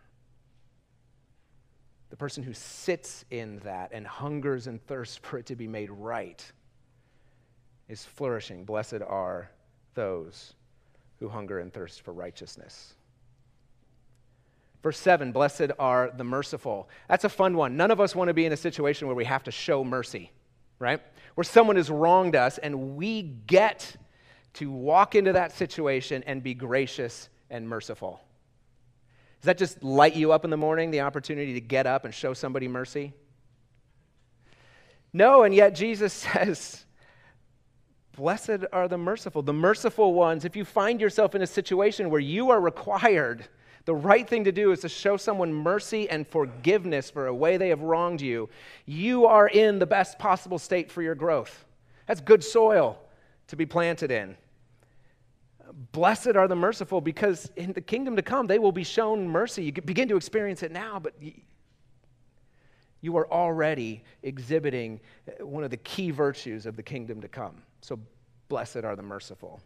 The 2.10 2.16
person 2.16 2.42
who 2.42 2.54
sits 2.54 3.24
in 3.30 3.58
that 3.60 3.90
and 3.92 4.06
hungers 4.06 4.66
and 4.66 4.84
thirsts 4.86 5.16
for 5.16 5.38
it 5.38 5.46
to 5.46 5.56
be 5.56 5.66
made 5.66 5.90
right 5.90 6.44
is 7.88 8.04
flourishing. 8.04 8.64
Blessed 8.64 9.02
are 9.06 9.50
those 9.94 10.54
who 11.18 11.28
hunger 11.28 11.58
and 11.58 11.72
thirst 11.72 12.02
for 12.02 12.12
righteousness. 12.12 12.94
Verse 14.82 14.98
7 14.98 15.32
Blessed 15.32 15.72
are 15.78 16.12
the 16.16 16.24
merciful. 16.24 16.88
That's 17.08 17.24
a 17.24 17.28
fun 17.28 17.56
one. 17.56 17.76
None 17.76 17.90
of 17.90 18.00
us 18.00 18.14
want 18.14 18.28
to 18.28 18.34
be 18.34 18.46
in 18.46 18.52
a 18.52 18.56
situation 18.56 19.08
where 19.08 19.16
we 19.16 19.24
have 19.24 19.44
to 19.44 19.50
show 19.50 19.82
mercy 19.82 20.30
right? 20.78 21.00
Where 21.34 21.44
someone 21.44 21.76
has 21.76 21.90
wronged 21.90 22.36
us 22.36 22.58
and 22.58 22.96
we 22.96 23.22
get 23.22 23.96
to 24.54 24.70
walk 24.70 25.14
into 25.14 25.32
that 25.32 25.52
situation 25.52 26.22
and 26.26 26.42
be 26.42 26.54
gracious 26.54 27.28
and 27.50 27.68
merciful. 27.68 28.20
Does 29.44 29.46
that 29.46 29.58
just 29.58 29.84
light 29.84 30.16
you 30.16 30.32
up 30.32 30.46
in 30.46 30.50
the 30.50 30.56
morning, 30.56 30.90
the 30.90 31.02
opportunity 31.02 31.52
to 31.52 31.60
get 31.60 31.86
up 31.86 32.06
and 32.06 32.14
show 32.14 32.32
somebody 32.32 32.66
mercy? 32.66 33.12
No, 35.12 35.42
and 35.42 35.54
yet 35.54 35.74
Jesus 35.74 36.12
says, 36.32 36.86
Blessed 38.16 38.64
are 38.72 38.88
the 38.88 38.96
merciful. 38.96 39.42
The 39.42 39.52
merciful 39.52 40.14
ones, 40.14 40.46
if 40.46 40.56
you 40.56 40.64
find 40.64 40.98
yourself 40.98 41.34
in 41.34 41.42
a 41.42 41.46
situation 41.46 42.08
where 42.08 42.22
you 42.22 42.52
are 42.52 42.58
required 42.58 43.46
the 43.84 43.94
right 43.94 44.26
thing 44.26 44.44
to 44.44 44.52
do 44.52 44.72
is 44.72 44.80
to 44.80 44.88
show 44.88 45.18
someone 45.18 45.52
mercy 45.52 46.08
and 46.08 46.26
forgiveness 46.26 47.10
for 47.10 47.26
a 47.26 47.34
way 47.34 47.58
they 47.58 47.68
have 47.68 47.82
wronged 47.82 48.22
you. 48.22 48.48
You 48.86 49.26
are 49.26 49.46
in 49.46 49.78
the 49.78 49.84
best 49.84 50.18
possible 50.18 50.58
state 50.58 50.90
for 50.90 51.02
your 51.02 51.14
growth. 51.14 51.66
That's 52.06 52.22
good 52.22 52.42
soil 52.42 52.98
to 53.48 53.56
be 53.56 53.66
planted 53.66 54.10
in. 54.10 54.38
Blessed 55.92 56.36
are 56.36 56.48
the 56.48 56.56
merciful 56.56 57.00
because 57.00 57.50
in 57.56 57.72
the 57.72 57.80
kingdom 57.80 58.16
to 58.16 58.22
come, 58.22 58.46
they 58.46 58.58
will 58.58 58.72
be 58.72 58.84
shown 58.84 59.28
mercy. 59.28 59.64
You 59.64 59.72
begin 59.72 60.08
to 60.08 60.16
experience 60.16 60.62
it 60.62 60.72
now, 60.72 60.98
but 60.98 61.14
you 63.00 63.16
are 63.16 63.30
already 63.30 64.02
exhibiting 64.22 65.00
one 65.40 65.64
of 65.64 65.70
the 65.70 65.76
key 65.78 66.10
virtues 66.10 66.66
of 66.66 66.76
the 66.76 66.82
kingdom 66.82 67.20
to 67.20 67.28
come. 67.28 67.62
So, 67.80 67.98
blessed 68.48 68.78
are 68.78 68.96
the 68.96 69.02
merciful. 69.02 69.60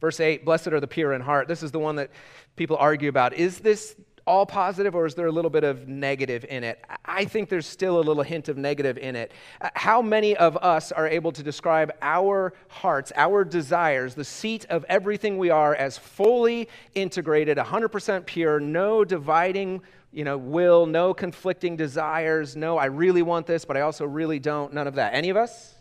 Verse 0.00 0.20
8 0.20 0.44
Blessed 0.44 0.68
are 0.68 0.80
the 0.80 0.86
pure 0.86 1.12
in 1.12 1.20
heart. 1.20 1.48
This 1.48 1.62
is 1.62 1.70
the 1.70 1.78
one 1.78 1.96
that 1.96 2.10
people 2.56 2.76
argue 2.76 3.08
about. 3.08 3.32
Is 3.32 3.60
this 3.60 3.96
all 4.26 4.46
positive 4.46 4.94
or 4.94 5.06
is 5.06 5.14
there 5.14 5.26
a 5.26 5.32
little 5.32 5.50
bit 5.50 5.64
of 5.64 5.88
negative 5.88 6.44
in 6.48 6.64
it? 6.64 6.84
I 7.04 7.24
think 7.24 7.48
there's 7.48 7.66
still 7.66 7.98
a 7.98 8.02
little 8.02 8.22
hint 8.22 8.48
of 8.48 8.56
negative 8.56 8.98
in 8.98 9.16
it. 9.16 9.32
Uh, 9.60 9.70
how 9.74 10.00
many 10.00 10.36
of 10.36 10.56
us 10.58 10.92
are 10.92 11.08
able 11.08 11.32
to 11.32 11.42
describe 11.42 11.92
our 12.00 12.54
hearts, 12.68 13.12
our 13.16 13.44
desires, 13.44 14.14
the 14.14 14.24
seat 14.24 14.66
of 14.70 14.84
everything 14.88 15.38
we 15.38 15.50
are 15.50 15.74
as 15.74 15.98
fully 15.98 16.68
integrated, 16.94 17.58
100% 17.58 18.26
pure, 18.26 18.60
no 18.60 19.04
dividing 19.04 19.82
you 20.12 20.24
know, 20.24 20.38
will, 20.38 20.86
no 20.86 21.12
conflicting 21.12 21.76
desires, 21.76 22.54
no, 22.54 22.78
I 22.78 22.84
really 22.84 23.22
want 23.22 23.46
this, 23.46 23.64
but 23.64 23.76
I 23.76 23.80
also 23.80 24.06
really 24.06 24.38
don't, 24.38 24.72
none 24.72 24.86
of 24.86 24.94
that. 24.94 25.12
Any 25.12 25.28
of 25.28 25.36
us? 25.36 25.74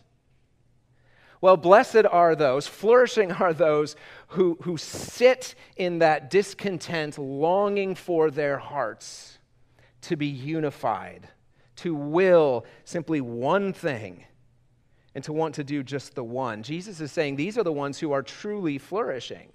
Well, 1.43 1.57
blessed 1.57 2.05
are 2.09 2.37
those, 2.37 2.67
flourishing 2.67 3.29
are 3.41 3.51
those 3.51 3.97
who, 4.27 4.57
who 4.61 4.77
sit 4.77 5.55
in 5.75 5.99
that 5.99 6.29
discontent, 6.29 7.17
longing 7.17 7.95
for 7.95 8.31
their 8.31 8.57
hearts 8.57 9.39
to 10.03 10.15
be 10.15 10.27
unified, 10.27 11.27
to 11.75 11.93
will 11.93 12.65
simply 12.85 13.19
one 13.19 13.73
thing, 13.73 14.23
and 15.15 15.23
to 15.25 15.33
want 15.33 15.55
to 15.55 15.65
do 15.65 15.83
just 15.83 16.15
the 16.15 16.23
one. 16.23 16.63
Jesus 16.63 17.01
is 17.01 17.11
saying 17.11 17.35
these 17.35 17.57
are 17.57 17.63
the 17.63 17.73
ones 17.73 17.99
who 17.99 18.13
are 18.13 18.23
truly 18.23 18.77
flourishing, 18.77 19.51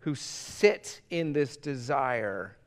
who 0.00 0.14
sit 0.14 1.00
in 1.08 1.32
this 1.32 1.56
desire 1.56 2.58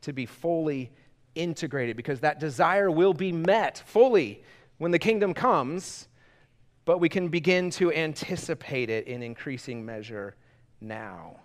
to 0.00 0.14
be 0.14 0.24
fully 0.24 0.90
integrated, 1.34 1.94
because 1.94 2.20
that 2.20 2.40
desire 2.40 2.90
will 2.90 3.12
be 3.12 3.32
met 3.32 3.82
fully 3.84 4.42
when 4.78 4.92
the 4.92 4.98
kingdom 4.98 5.34
comes 5.34 6.08
but 6.84 6.98
we 6.98 7.08
can 7.08 7.28
begin 7.28 7.70
to 7.70 7.92
anticipate 7.92 8.90
it 8.90 9.06
in 9.06 9.22
increasing 9.22 9.84
measure 9.84 10.34
now. 10.80 11.40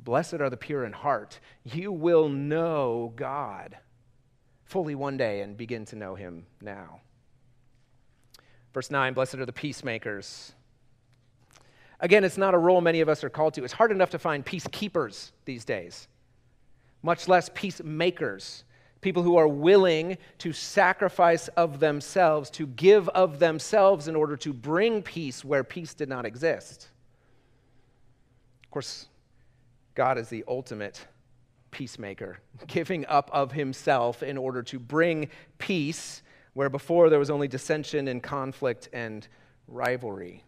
Blessed 0.00 0.34
are 0.34 0.50
the 0.50 0.56
pure 0.56 0.84
in 0.84 0.92
heart. 0.92 1.40
You 1.64 1.90
will 1.90 2.28
know 2.28 3.12
God 3.16 3.76
fully 4.64 4.94
one 4.94 5.16
day 5.16 5.40
and 5.40 5.56
begin 5.56 5.84
to 5.86 5.96
know 5.96 6.14
him 6.14 6.46
now. 6.60 7.00
Verse 8.74 8.90
9 8.90 9.14
Blessed 9.14 9.36
are 9.36 9.46
the 9.46 9.52
peacemakers. 9.52 10.52
Again, 12.00 12.24
it's 12.24 12.36
not 12.36 12.54
a 12.54 12.58
role 12.58 12.80
many 12.80 13.00
of 13.00 13.08
us 13.08 13.24
are 13.24 13.30
called 13.30 13.54
to. 13.54 13.64
It's 13.64 13.72
hard 13.72 13.90
enough 13.90 14.10
to 14.10 14.18
find 14.18 14.44
peacekeepers 14.44 15.30
these 15.46 15.64
days, 15.64 16.08
much 17.02 17.28
less 17.28 17.48
peacemakers 17.54 18.64
people 19.04 19.22
who 19.22 19.36
are 19.36 19.46
willing 19.46 20.16
to 20.38 20.52
sacrifice 20.52 21.48
of 21.48 21.78
themselves, 21.78 22.48
to 22.48 22.66
give 22.66 23.06
of 23.10 23.38
themselves 23.38 24.08
in 24.08 24.16
order 24.16 24.34
to 24.34 24.52
bring 24.52 25.02
peace 25.02 25.44
where 25.44 25.62
peace 25.62 25.92
did 25.92 26.08
not 26.08 26.24
exist. 26.24 26.88
Of 28.64 28.70
course, 28.70 29.06
God 29.94 30.16
is 30.16 30.30
the 30.30 30.42
ultimate 30.48 31.06
peacemaker, 31.70 32.38
giving 32.66 33.04
up 33.06 33.30
of 33.32 33.52
himself 33.52 34.22
in 34.22 34.38
order 34.38 34.62
to 34.62 34.78
bring 34.78 35.28
peace 35.58 36.22
where 36.54 36.70
before 36.70 37.10
there 37.10 37.18
was 37.18 37.30
only 37.30 37.46
dissension 37.46 38.08
and 38.08 38.22
conflict 38.22 38.88
and 38.94 39.28
rivalry. 39.68 40.42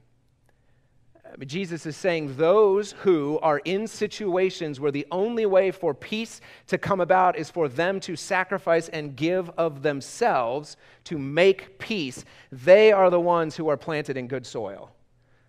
Jesus 1.47 1.87
is 1.87 1.97
saying 1.97 2.37
those 2.37 2.93
who 2.93 3.39
are 3.41 3.59
in 3.65 3.87
situations 3.87 4.81
where 4.81 4.93
the 4.93 5.07
only 5.11 5.47
way 5.47 5.71
for 5.71 5.95
peace 5.95 6.41
to 6.69 6.79
come 6.79 7.01
about 7.01 7.37
is 7.37 7.51
for 7.51 7.69
them 7.69 8.01
to 8.01 8.17
sacrifice 8.17 8.89
and 8.89 9.17
give 9.17 9.51
of 9.51 9.83
themselves 9.83 10.77
to 11.05 11.19
make 11.19 11.79
peace, 11.79 12.25
they 12.51 12.93
are 12.93 13.11
the 13.11 13.21
ones 13.21 13.57
who 13.57 13.69
are 13.69 13.77
planted 13.77 14.17
in 14.17 14.29
good 14.29 14.47
soil. 14.47 14.93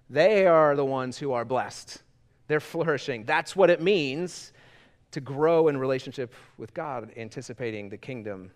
They 0.09 0.47
are 0.47 0.75
the 0.75 0.85
ones 0.85 1.17
who 1.17 1.31
are 1.31 1.45
blessed. 1.45 2.03
They're 2.47 2.59
flourishing. 2.59 3.25
That's 3.25 3.55
what 3.55 3.69
it 3.69 3.81
means 3.81 4.53
to 5.11 5.21
grow 5.21 5.67
in 5.67 5.77
relationship 5.77 6.33
with 6.57 6.73
God, 6.73 7.11
anticipating 7.17 7.89
the 7.89 7.97
kingdom 7.97 8.51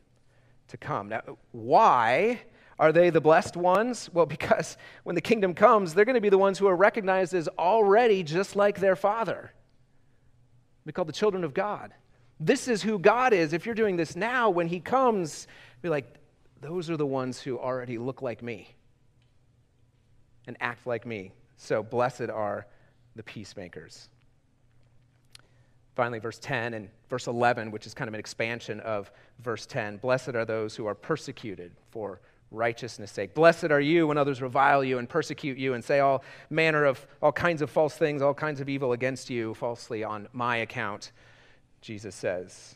to 0.68 0.78
come. 0.78 1.10
Now, 1.10 1.38
why? 1.52 2.42
Are 2.82 2.91
they 2.91 3.12
the 3.12 3.22
blessed 3.22 3.56
ones? 3.56 4.10
Well, 4.12 4.26
because 4.38 4.76
when 5.04 5.15
the 5.15 5.22
kingdom 5.22 5.54
comes, 5.54 5.94
they're 5.94 6.04
going 6.04 6.15
to 6.15 6.22
be 6.22 6.30
the 6.30 6.38
ones 6.38 6.58
who 6.58 6.67
are 6.67 6.76
recognized 6.76 7.34
as 7.34 7.48
already 7.58 8.24
just 8.24 8.56
like 8.56 8.80
their 8.80 8.96
father. 8.98 9.54
Be 10.86 10.91
called 10.91 11.08
the 11.08 11.13
children 11.13 11.44
of 11.44 11.54
God. 11.54 11.94
This 12.39 12.67
is 12.67 12.82
who 12.82 12.98
God 12.98 13.34
is. 13.34 13.54
If 13.54 13.67
you're 13.67 13.76
doing 13.76 13.98
this 13.98 14.15
now, 14.15 14.50
when 14.50 14.67
He 14.67 14.80
comes, 14.80 15.48
be 15.84 15.89
like, 15.89 16.15
those 16.60 16.89
are 16.89 16.98
the 16.98 17.06
ones 17.06 17.39
who 17.39 17.60
already 17.60 18.00
look 18.00 18.24
like 18.24 18.41
me 18.41 18.74
and 20.48 20.58
act 20.60 20.88
like 20.88 21.06
me. 21.06 21.34
So 21.58 21.84
blessed 21.84 22.32
are 22.32 22.65
the 23.15 23.22
peacemakers. 23.22 24.10
Finally, 25.94 26.17
verse 26.17 26.39
10 26.39 26.74
and 26.74 26.89
verse 27.10 27.28
11, 27.28 27.70
which 27.70 27.86
is 27.86 27.94
kind 27.94 28.08
of 28.08 28.15
an 28.15 28.20
expansion 28.20 28.80
of 28.80 29.12
verse 29.39 29.67
10. 29.67 29.98
Blessed 29.98 30.30
are 30.30 30.46
those 30.46 30.76
who 30.76 30.88
are 30.88 30.96
persecuted 30.96 31.74
for 31.91 32.22
righteousness' 32.52 33.12
sake. 33.12 33.34
Blessed 33.34 33.72
are 33.72 33.80
you 33.80 34.08
when 34.08 34.18
others 34.18 34.42
revile 34.42 34.84
you 34.84 35.00
and 35.00 35.08
persecute 35.08 35.58
you 35.58 35.74
and 35.74 35.84
say 35.84 36.00
all 36.00 36.24
manner 36.50 36.86
of, 36.86 37.06
all 37.22 37.32
kinds 37.32 37.62
of 37.62 37.70
false 37.70 37.96
things, 37.96 38.22
all 38.22 38.34
kinds 38.34 38.60
of 38.60 38.68
evil 38.68 38.92
against 38.92 39.30
you 39.30 39.54
falsely 39.54 40.04
on 40.04 40.28
my 40.34 40.58
account, 40.58 41.14
Jesus 41.82 42.14
says. 42.14 42.76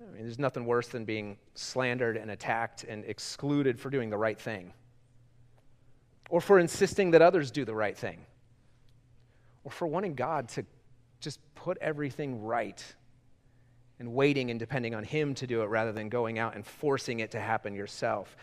I 0.00 0.14
mean, 0.14 0.22
there's 0.22 0.38
nothing 0.38 0.64
worse 0.64 0.88
than 0.88 1.04
being 1.04 1.36
slandered 1.54 2.16
and 2.16 2.30
attacked 2.30 2.84
and 2.84 3.04
excluded 3.04 3.78
for 3.78 3.90
doing 3.90 4.10
the 4.10 4.16
right 4.16 4.38
thing, 4.38 4.72
or 6.30 6.40
for 6.40 6.58
insisting 6.58 7.10
that 7.12 7.22
others 7.22 7.50
do 7.50 7.64
the 7.64 7.74
right 7.74 7.96
thing, 7.96 8.24
or 9.64 9.70
for 9.70 9.86
wanting 9.86 10.14
God 10.14 10.48
to 10.50 10.64
just 11.20 11.40
put 11.54 11.78
everything 11.80 12.42
right 12.42 12.82
and 14.02 14.12
waiting 14.12 14.50
and 14.50 14.58
depending 14.58 14.94
on 14.94 15.04
Him 15.04 15.34
to 15.36 15.46
do 15.46 15.62
it 15.62 15.66
rather 15.66 15.92
than 15.92 16.08
going 16.08 16.38
out 16.38 16.56
and 16.56 16.66
forcing 16.66 17.20
it 17.20 17.30
to 17.30 17.40
happen 17.40 17.72
yourself. 17.72 18.36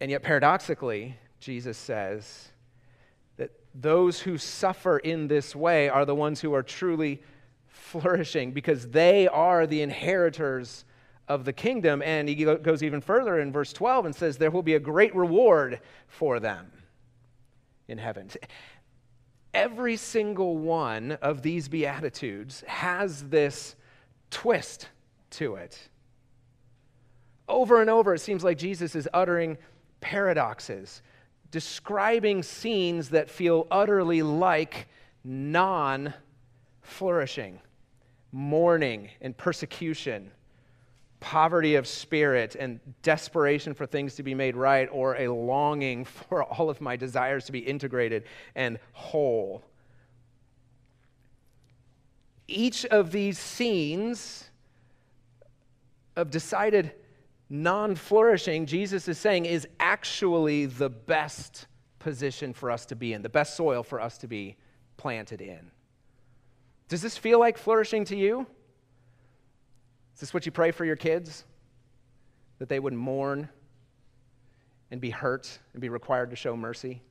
And 0.00 0.10
yet, 0.10 0.22
paradoxically, 0.22 1.16
Jesus 1.38 1.78
says 1.78 2.48
that 3.36 3.52
those 3.74 4.20
who 4.20 4.36
suffer 4.36 4.98
in 4.98 5.28
this 5.28 5.54
way 5.54 5.88
are 5.88 6.04
the 6.04 6.14
ones 6.14 6.40
who 6.40 6.52
are 6.52 6.62
truly 6.62 7.22
flourishing 7.68 8.50
because 8.50 8.88
they 8.88 9.28
are 9.28 9.66
the 9.66 9.82
inheritors 9.82 10.84
of 11.28 11.44
the 11.44 11.52
kingdom. 11.52 12.02
And 12.02 12.28
he 12.28 12.34
goes 12.34 12.82
even 12.82 13.00
further 13.00 13.38
in 13.38 13.52
verse 13.52 13.72
12 13.72 14.06
and 14.06 14.14
says, 14.14 14.36
There 14.36 14.50
will 14.50 14.62
be 14.62 14.74
a 14.74 14.80
great 14.80 15.14
reward 15.14 15.80
for 16.08 16.40
them 16.40 16.72
in 17.86 17.98
heaven. 17.98 18.30
Every 19.54 19.96
single 19.96 20.58
one 20.58 21.12
of 21.22 21.42
these 21.42 21.68
Beatitudes 21.68 22.64
has 22.66 23.28
this 23.28 23.76
twist 24.30 24.88
to 25.30 25.56
it. 25.56 25.78
Over 27.48 27.80
and 27.80 27.88
over, 27.88 28.14
it 28.14 28.20
seems 28.20 28.44
like 28.44 28.58
Jesus 28.58 28.94
is 28.94 29.08
uttering 29.14 29.56
paradoxes, 30.00 31.02
describing 31.50 32.42
scenes 32.42 33.10
that 33.10 33.30
feel 33.30 33.66
utterly 33.70 34.22
like 34.22 34.88
non 35.24 36.12
flourishing, 36.82 37.60
mourning 38.32 39.08
and 39.20 39.36
persecution, 39.36 40.30
poverty 41.20 41.74
of 41.74 41.86
spirit 41.86 42.54
and 42.58 42.80
desperation 43.02 43.74
for 43.74 43.86
things 43.86 44.14
to 44.16 44.22
be 44.22 44.34
made 44.34 44.56
right, 44.56 44.88
or 44.92 45.16
a 45.16 45.28
longing 45.28 46.04
for 46.28 46.44
all 46.44 46.70
of 46.70 46.80
my 46.80 46.96
desires 46.96 47.44
to 47.46 47.52
be 47.52 47.60
integrated 47.60 48.24
and 48.54 48.78
whole 48.92 49.64
each 52.48 52.86
of 52.86 53.12
these 53.12 53.38
scenes 53.38 54.50
of 56.16 56.30
decided 56.30 56.92
non 57.48 57.94
flourishing, 57.94 58.66
Jesus 58.66 59.06
is 59.06 59.18
saying, 59.18 59.44
is 59.44 59.68
actually 59.78 60.66
the 60.66 60.90
best 60.90 61.66
position 61.98 62.52
for 62.52 62.70
us 62.70 62.86
to 62.86 62.96
be 62.96 63.12
in, 63.12 63.22
the 63.22 63.28
best 63.28 63.56
soil 63.56 63.82
for 63.82 64.00
us 64.00 64.18
to 64.18 64.26
be 64.26 64.56
planted 64.96 65.40
in. 65.40 65.70
Does 66.88 67.02
this 67.02 67.16
feel 67.16 67.38
like 67.38 67.58
flourishing 67.58 68.04
to 68.06 68.16
you? 68.16 68.46
Is 70.14 70.20
this 70.20 70.34
what 70.34 70.46
you 70.46 70.52
pray 70.52 70.70
for 70.70 70.84
your 70.84 70.96
kids? 70.96 71.44
That 72.58 72.68
they 72.68 72.80
would 72.80 72.94
mourn 72.94 73.48
and 74.90 75.00
be 75.00 75.10
hurt 75.10 75.58
and 75.74 75.82
be 75.82 75.90
required 75.90 76.30
to 76.30 76.36
show 76.36 76.56
mercy? 76.56 77.02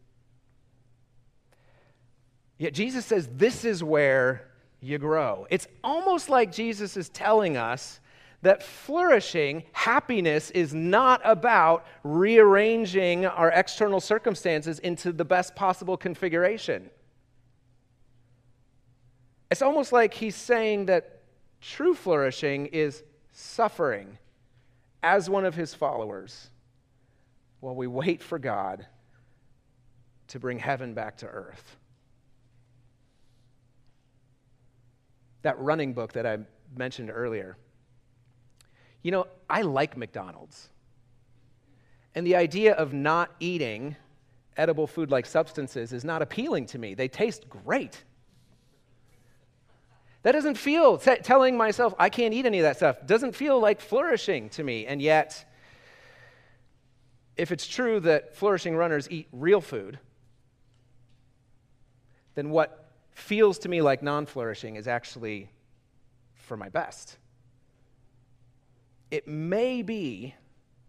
Yet 2.58 2.74
Jesus 2.74 3.06
says 3.06 3.30
this 3.32 3.64
is 3.64 3.84
where 3.84 4.48
you 4.82 4.98
grow. 4.98 5.48
It's 5.50 5.68
almost 5.84 6.30
like 6.30 6.52
Jesus 6.52 6.98
is 6.98 7.10
telling 7.10 7.58
us 7.58 8.00
that 8.44 8.62
flourishing, 8.62 9.64
happiness, 9.72 10.52
is 10.52 10.74
not 10.74 11.22
about 11.24 11.86
rearranging 12.04 13.26
our 13.26 13.50
external 13.52 14.00
circumstances 14.00 14.80
into 14.80 15.12
the 15.12 15.26
best 15.26 15.56
possible 15.56 15.98
configuration. 15.98 16.90
It's 19.50 19.62
almost 19.62 19.92
like 19.92 20.14
he's 20.14 20.36
saying 20.36 20.86
that 20.88 21.24
true 21.62 21.96
flourishing 21.96 22.68
is 22.68 23.04
suffering 23.32 24.18
as 25.02 25.30
one 25.30 25.46
of 25.46 25.56
his 25.56 25.74
followers 25.74 26.50
while 27.60 27.76
we 27.76 27.88
wait 27.88 28.22
for 28.22 28.38
God 28.38 28.86
to 30.28 30.40
bring 30.40 30.60
heaven 30.60 30.94
back 30.94 31.18
to 31.18 31.28
earth. 31.28 31.78
That 35.42 35.60
running 35.60 35.94
book 35.94 36.14
that 36.14 36.26
I 36.26 36.40
mentioned 36.76 37.12
earlier. 37.14 37.58
You 39.02 39.12
know, 39.12 39.28
I 39.50 39.62
like 39.62 39.96
McDonald's. 39.96 40.70
And 42.16 42.26
the 42.26 42.36
idea 42.36 42.74
of 42.74 42.94
not 42.94 43.32
eating 43.40 43.96
edible 44.58 44.88
food 44.88 45.12
like 45.12 45.26
substances 45.26 45.94
is 45.94 46.04
not 46.04 46.22
appealing 46.22 46.66
to 46.68 46.80
me. 46.80 46.96
They 46.96 47.08
taste 47.08 47.48
great. 47.48 48.04
That 50.24 50.32
doesn't 50.32 50.58
feel, 50.58 50.98
t- 50.98 51.18
telling 51.24 51.56
myself 51.56 51.94
I 52.00 52.10
can't 52.10 52.34
eat 52.34 52.46
any 52.46 52.60
of 52.60 52.64
that 52.64 52.78
stuff, 52.78 53.06
doesn't 53.06 53.34
feel 53.34 53.60
like 53.60 53.80
flourishing 53.80 54.50
to 54.50 54.64
me. 54.64 54.86
And 54.86 55.02
yet, 55.02 55.46
if 57.38 57.52
it's 57.52 57.68
true 57.68 58.00
that 58.02 58.36
flourishing 58.36 58.76
runners 58.76 59.08
eat 59.12 59.28
real 59.32 59.62
food, 59.62 60.00
then 62.36 62.50
what 62.50 62.87
feels 63.18 63.58
to 63.60 63.70
me 63.70 63.82
like 63.82 64.04
non 64.04 64.26
flourishing 64.26 64.76
is 64.76 64.88
actually 64.88 65.50
for 66.36 66.56
my 66.56 66.70
best. 66.70 67.18
It 69.10 69.28
may 69.28 69.82
be, 69.82 70.36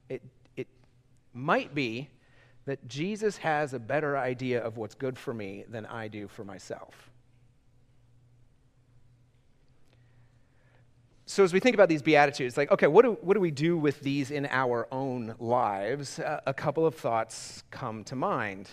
it, 0.08 0.22
it 0.56 0.68
might 1.32 1.74
be, 1.74 2.10
that 2.66 2.86
Jesus 2.86 3.38
has 3.38 3.72
a 3.72 3.78
better 3.78 4.18
idea 4.18 4.62
of 4.62 4.76
what's 4.76 4.94
good 4.94 5.18
for 5.18 5.32
me 5.32 5.64
than 5.70 5.86
I 5.86 6.08
do 6.08 6.28
for 6.28 6.44
myself. 6.44 7.10
So, 11.24 11.44
as 11.44 11.52
we 11.52 11.60
think 11.60 11.74
about 11.74 11.88
these 11.88 12.02
Beatitudes, 12.02 12.56
like, 12.56 12.70
okay, 12.70 12.86
what 12.86 13.04
do, 13.04 13.16
what 13.22 13.34
do 13.34 13.40
we 13.40 13.50
do 13.50 13.78
with 13.78 14.00
these 14.00 14.30
in 14.30 14.46
our 14.50 14.86
own 14.92 15.34
lives? 15.38 16.18
Uh, 16.18 16.40
a 16.46 16.54
couple 16.54 16.84
of 16.84 16.94
thoughts 16.94 17.64
come 17.70 18.04
to 18.04 18.16
mind. 18.16 18.68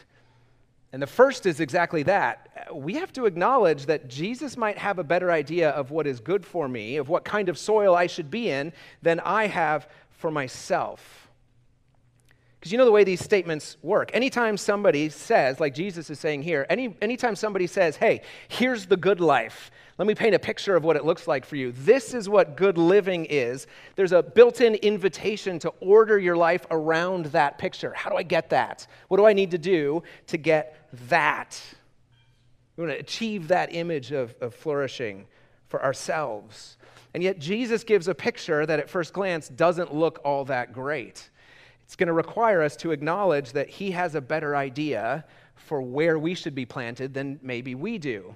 And 0.95 1.01
the 1.01 1.07
first 1.07 1.45
is 1.45 1.59
exactly 1.59 2.03
that. 2.03 2.69
We 2.73 2.93
have 2.93 3.11
to 3.11 3.25
acknowledge 3.25 3.85
that 3.87 4.07
Jesus 4.07 4.55
might 4.55 4.77
have 4.77 4.97
a 4.97 5.03
better 5.03 5.29
idea 5.29 5.71
of 5.71 5.91
what 5.91 6.07
is 6.07 6.21
good 6.21 6.45
for 6.45 6.69
me, 6.69 6.95
of 6.95 7.09
what 7.09 7.25
kind 7.25 7.49
of 7.49 7.57
soil 7.57 7.93
I 7.93 8.07
should 8.07 8.31
be 8.31 8.49
in, 8.49 8.71
than 9.01 9.19
I 9.19 9.47
have 9.47 9.89
for 10.11 10.31
myself. 10.31 11.24
Because 12.65 12.71
you 12.71 12.79
know 12.79 12.85
the 12.85 12.91
way 12.91 13.03
these 13.03 13.23
statements 13.23 13.77
work. 13.83 14.09
Anytime 14.11 14.57
somebody 14.57 15.09
says, 15.09 15.59
like 15.59 15.75
Jesus 15.75 16.09
is 16.09 16.19
saying 16.19 16.41
here, 16.41 16.65
any, 16.67 16.97
anytime 16.99 17.35
somebody 17.35 17.67
says, 17.67 17.95
hey, 17.95 18.23
here's 18.47 18.87
the 18.87 18.97
good 18.97 19.19
life, 19.19 19.69
let 19.99 20.07
me 20.07 20.15
paint 20.15 20.33
a 20.33 20.39
picture 20.39 20.75
of 20.75 20.83
what 20.83 20.95
it 20.95 21.05
looks 21.05 21.27
like 21.27 21.45
for 21.45 21.57
you. 21.57 21.73
This 21.73 22.15
is 22.15 22.27
what 22.27 22.57
good 22.57 22.79
living 22.79 23.25
is. 23.25 23.67
There's 23.95 24.13
a 24.13 24.23
built 24.23 24.61
in 24.61 24.73
invitation 24.73 25.59
to 25.59 25.69
order 25.79 26.17
your 26.17 26.35
life 26.35 26.65
around 26.71 27.27
that 27.27 27.59
picture. 27.59 27.93
How 27.93 28.09
do 28.09 28.15
I 28.15 28.23
get 28.23 28.49
that? 28.49 28.87
What 29.09 29.17
do 29.17 29.27
I 29.27 29.33
need 29.33 29.51
to 29.51 29.59
do 29.59 30.01
to 30.25 30.37
get 30.37 30.89
that? 31.09 31.61
We 32.77 32.85
want 32.85 32.97
to 32.97 32.99
achieve 32.99 33.49
that 33.49 33.75
image 33.75 34.11
of, 34.11 34.33
of 34.41 34.55
flourishing 34.55 35.27
for 35.67 35.83
ourselves. 35.83 36.77
And 37.13 37.21
yet, 37.21 37.37
Jesus 37.37 37.83
gives 37.83 38.07
a 38.07 38.15
picture 38.15 38.65
that 38.65 38.79
at 38.79 38.89
first 38.89 39.13
glance 39.13 39.49
doesn't 39.49 39.93
look 39.93 40.19
all 40.25 40.45
that 40.45 40.73
great. 40.73 41.29
It's 41.85 41.95
going 41.95 42.07
to 42.07 42.13
require 42.13 42.61
us 42.61 42.75
to 42.77 42.91
acknowledge 42.91 43.51
that 43.53 43.69
He 43.69 43.91
has 43.91 44.15
a 44.15 44.21
better 44.21 44.55
idea 44.55 45.25
for 45.55 45.81
where 45.81 46.19
we 46.19 46.35
should 46.35 46.55
be 46.55 46.65
planted 46.65 47.13
than 47.13 47.39
maybe 47.41 47.75
we 47.75 47.97
do. 47.97 48.35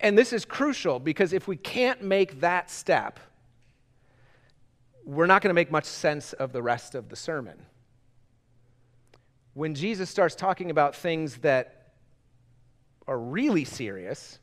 And 0.00 0.16
this 0.16 0.32
is 0.32 0.44
crucial 0.44 0.98
because 0.98 1.32
if 1.32 1.46
we 1.46 1.56
can't 1.56 2.02
make 2.02 2.40
that 2.40 2.70
step, 2.70 3.20
we're 5.04 5.26
not 5.26 5.42
going 5.42 5.50
to 5.50 5.54
make 5.54 5.70
much 5.70 5.84
sense 5.84 6.32
of 6.32 6.52
the 6.52 6.62
rest 6.62 6.94
of 6.94 7.08
the 7.08 7.16
sermon. 7.16 7.66
When 9.54 9.74
Jesus 9.74 10.10
starts 10.10 10.34
talking 10.34 10.70
about 10.70 10.96
things 10.96 11.38
that 11.38 11.92
are 13.06 13.18
really 13.18 13.64
serious, 13.64 14.40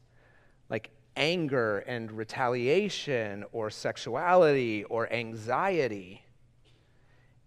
like 0.69 0.89
anger 1.15 1.79
and 1.79 2.11
retaliation 2.11 3.43
or 3.51 3.69
sexuality 3.69 4.85
or 4.85 5.11
anxiety, 5.11 6.23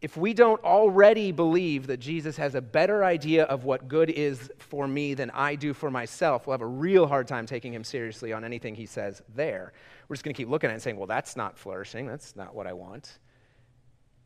if 0.02 0.16
we 0.16 0.34
don't 0.34 0.62
already 0.62 1.32
believe 1.32 1.86
that 1.86 1.98
Jesus 1.98 2.36
has 2.36 2.54
a 2.54 2.60
better 2.60 3.02
idea 3.02 3.44
of 3.44 3.64
what 3.64 3.88
good 3.88 4.10
is 4.10 4.50
for 4.58 4.86
me 4.86 5.14
than 5.14 5.30
I 5.30 5.54
do 5.54 5.72
for 5.72 5.90
myself, 5.90 6.46
we'll 6.46 6.52
have 6.52 6.60
a 6.60 6.66
real 6.66 7.06
hard 7.06 7.26
time 7.26 7.46
taking 7.46 7.72
him 7.72 7.82
seriously 7.82 8.32
on 8.32 8.44
anything 8.44 8.74
he 8.74 8.84
says 8.84 9.22
there. 9.34 9.72
We're 10.08 10.16
just 10.16 10.24
going 10.24 10.34
to 10.34 10.36
keep 10.36 10.50
looking 10.50 10.68
at 10.68 10.72
it 10.72 10.74
and 10.74 10.82
saying, 10.82 10.96
well, 10.98 11.06
that's 11.06 11.34
not 11.34 11.58
flourishing. 11.58 12.06
That's 12.06 12.36
not 12.36 12.54
what 12.54 12.66
I 12.66 12.74
want. 12.74 13.18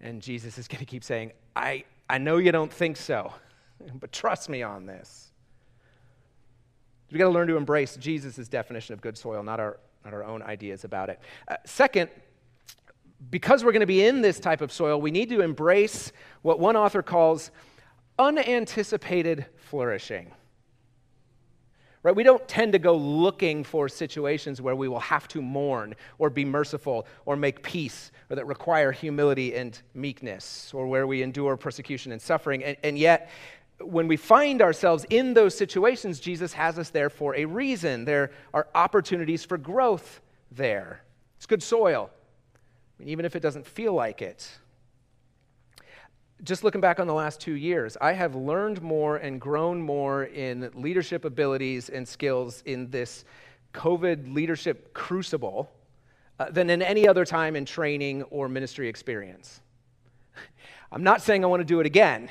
And 0.00 0.20
Jesus 0.20 0.58
is 0.58 0.66
going 0.66 0.80
to 0.80 0.86
keep 0.86 1.04
saying, 1.04 1.32
I, 1.54 1.84
I 2.08 2.18
know 2.18 2.38
you 2.38 2.50
don't 2.50 2.72
think 2.72 2.96
so, 2.96 3.32
but 4.00 4.10
trust 4.10 4.48
me 4.48 4.62
on 4.62 4.86
this. 4.86 5.30
We've 7.10 7.18
got 7.18 7.26
to 7.26 7.30
learn 7.30 7.48
to 7.48 7.56
embrace 7.56 7.96
Jesus' 7.96 8.48
definition 8.48 8.92
of 8.92 9.00
good 9.00 9.16
soil, 9.16 9.42
not 9.42 9.60
our, 9.60 9.78
not 10.04 10.14
our 10.14 10.24
own 10.24 10.42
ideas 10.42 10.84
about 10.84 11.10
it. 11.10 11.20
Uh, 11.48 11.56
second, 11.64 12.10
because 13.28 13.64
we're 13.64 13.72
going 13.72 13.80
to 13.80 13.86
be 13.86 14.04
in 14.04 14.22
this 14.22 14.40
type 14.40 14.60
of 14.60 14.72
soil, 14.72 15.00
we 15.00 15.10
need 15.10 15.28
to 15.28 15.40
embrace 15.40 16.12
what 16.42 16.58
one 16.58 16.76
author 16.76 17.02
calls 17.02 17.50
unanticipated 18.18 19.46
flourishing. 19.56 20.30
Right? 22.02 22.16
We 22.16 22.22
don't 22.22 22.46
tend 22.48 22.72
to 22.72 22.78
go 22.78 22.96
looking 22.96 23.62
for 23.62 23.86
situations 23.86 24.62
where 24.62 24.74
we 24.74 24.88
will 24.88 25.00
have 25.00 25.28
to 25.28 25.42
mourn 25.42 25.94
or 26.18 26.30
be 26.30 26.46
merciful 26.46 27.06
or 27.26 27.36
make 27.36 27.62
peace 27.62 28.10
or 28.30 28.36
that 28.36 28.46
require 28.46 28.90
humility 28.90 29.54
and 29.54 29.78
meekness 29.92 30.72
or 30.72 30.86
where 30.86 31.06
we 31.06 31.22
endure 31.22 31.58
persecution 31.58 32.12
and 32.12 32.22
suffering. 32.22 32.64
And, 32.64 32.76
and 32.82 32.96
yet, 32.96 33.30
when 33.82 34.08
we 34.08 34.16
find 34.16 34.62
ourselves 34.62 35.04
in 35.10 35.34
those 35.34 35.54
situations, 35.56 36.20
Jesus 36.20 36.54
has 36.54 36.78
us 36.78 36.88
there 36.88 37.10
for 37.10 37.36
a 37.36 37.44
reason. 37.44 38.06
There 38.06 38.30
are 38.54 38.68
opportunities 38.74 39.44
for 39.44 39.58
growth 39.58 40.22
there. 40.50 41.02
It's 41.36 41.46
good 41.46 41.62
soil 41.62 42.10
mean, 43.00 43.08
even 43.08 43.24
if 43.24 43.34
it 43.34 43.40
doesn't 43.40 43.66
feel 43.66 43.94
like 43.94 44.22
it. 44.22 44.48
Just 46.42 46.64
looking 46.64 46.80
back 46.80 47.00
on 47.00 47.06
the 47.06 47.14
last 47.14 47.40
two 47.40 47.54
years, 47.54 47.96
I 48.00 48.12
have 48.12 48.34
learned 48.34 48.80
more 48.80 49.16
and 49.16 49.40
grown 49.40 49.80
more 49.80 50.24
in 50.24 50.70
leadership 50.74 51.24
abilities 51.24 51.88
and 51.88 52.06
skills 52.06 52.62
in 52.64 52.90
this 52.90 53.24
COVID 53.74 54.34
leadership 54.34 54.94
crucible 54.94 55.70
uh, 56.38 56.50
than 56.50 56.70
in 56.70 56.82
any 56.82 57.06
other 57.06 57.24
time 57.24 57.56
in 57.56 57.64
training 57.64 58.22
or 58.24 58.48
ministry 58.48 58.88
experience. 58.88 59.60
I'm 60.92 61.02
not 61.02 61.22
saying 61.22 61.44
I 61.44 61.46
want 61.46 61.60
to 61.60 61.66
do 61.66 61.80
it 61.80 61.86
again, 61.86 62.30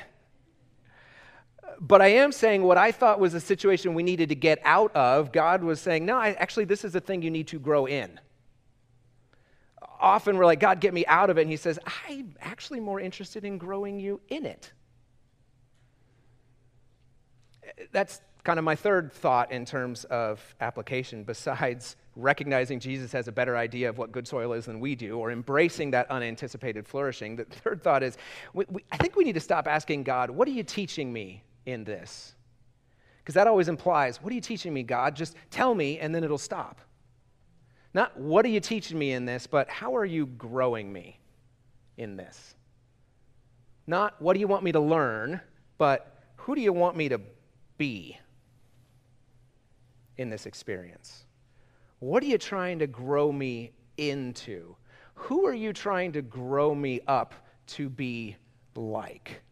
but 1.80 2.02
I 2.02 2.08
am 2.08 2.32
saying 2.32 2.62
what 2.62 2.78
I 2.78 2.92
thought 2.92 3.20
was 3.20 3.34
a 3.34 3.40
situation 3.40 3.94
we 3.94 4.02
needed 4.02 4.28
to 4.28 4.34
get 4.34 4.58
out 4.64 4.94
of, 4.94 5.32
God 5.32 5.62
was 5.62 5.80
saying, 5.80 6.04
no, 6.04 6.16
I, 6.16 6.32
actually, 6.32 6.64
this 6.64 6.84
is 6.84 6.94
a 6.94 7.00
thing 7.00 7.22
you 7.22 7.30
need 7.30 7.46
to 7.48 7.58
grow 7.58 7.86
in 7.86 8.20
often 10.00 10.36
we're 10.36 10.46
like, 10.46 10.60
God, 10.60 10.80
get 10.80 10.94
me 10.94 11.04
out 11.06 11.30
of 11.30 11.38
it. 11.38 11.42
And 11.42 11.50
He 11.50 11.56
says, 11.56 11.78
I'm 12.08 12.34
actually 12.40 12.80
more 12.80 13.00
interested 13.00 13.44
in 13.44 13.58
growing 13.58 14.00
you 14.00 14.20
in 14.28 14.46
it. 14.46 14.72
That's 17.92 18.20
kind 18.42 18.58
of 18.58 18.64
my 18.64 18.74
third 18.74 19.12
thought 19.12 19.52
in 19.52 19.64
terms 19.64 20.04
of 20.04 20.42
application, 20.60 21.24
besides 21.24 21.96
recognizing 22.16 22.80
Jesus 22.80 23.12
has 23.12 23.28
a 23.28 23.32
better 23.32 23.56
idea 23.56 23.88
of 23.88 23.98
what 23.98 24.12
good 24.12 24.26
soil 24.26 24.52
is 24.52 24.66
than 24.66 24.80
we 24.80 24.94
do, 24.94 25.18
or 25.18 25.30
embracing 25.30 25.90
that 25.92 26.10
unanticipated 26.10 26.86
flourishing. 26.86 27.36
The 27.36 27.44
third 27.44 27.82
thought 27.82 28.02
is 28.02 28.16
we, 28.52 28.64
we, 28.68 28.84
I 28.90 28.96
think 28.96 29.16
we 29.16 29.24
need 29.24 29.34
to 29.34 29.40
stop 29.40 29.68
asking 29.68 30.04
God, 30.04 30.30
What 30.30 30.48
are 30.48 30.52
you 30.52 30.62
teaching 30.62 31.12
me 31.12 31.42
in 31.66 31.84
this? 31.84 32.34
Because 33.18 33.34
that 33.34 33.46
always 33.46 33.68
implies, 33.68 34.22
What 34.22 34.32
are 34.32 34.34
you 34.34 34.40
teaching 34.40 34.72
me, 34.72 34.82
God? 34.82 35.14
Just 35.14 35.36
tell 35.50 35.74
me, 35.74 35.98
and 35.98 36.14
then 36.14 36.24
it'll 36.24 36.38
stop. 36.38 36.80
Not 37.92 38.16
what 38.18 38.44
are 38.44 38.48
you 38.48 38.60
teaching 38.60 38.98
me 38.98 39.12
in 39.12 39.24
this, 39.24 39.46
but 39.46 39.68
how 39.68 39.96
are 39.96 40.04
you 40.04 40.26
growing 40.26 40.92
me 40.92 41.18
in 41.96 42.16
this? 42.16 42.54
Not 43.86 44.20
what 44.22 44.34
do 44.34 44.40
you 44.40 44.46
want 44.46 44.62
me 44.62 44.72
to 44.72 44.80
learn, 44.80 45.40
but 45.76 46.22
who 46.36 46.54
do 46.54 46.60
you 46.60 46.72
want 46.72 46.96
me 46.96 47.08
to 47.08 47.20
be 47.78 48.18
in 50.16 50.30
this 50.30 50.46
experience? 50.46 51.24
What 51.98 52.22
are 52.22 52.26
you 52.26 52.38
trying 52.38 52.78
to 52.78 52.86
grow 52.86 53.32
me 53.32 53.72
into? 53.96 54.76
Who 55.14 55.46
are 55.46 55.54
you 55.54 55.72
trying 55.72 56.12
to 56.12 56.22
grow 56.22 56.74
me 56.74 57.00
up 57.06 57.34
to 57.68 57.88
be 57.88 58.36
like 58.74 59.42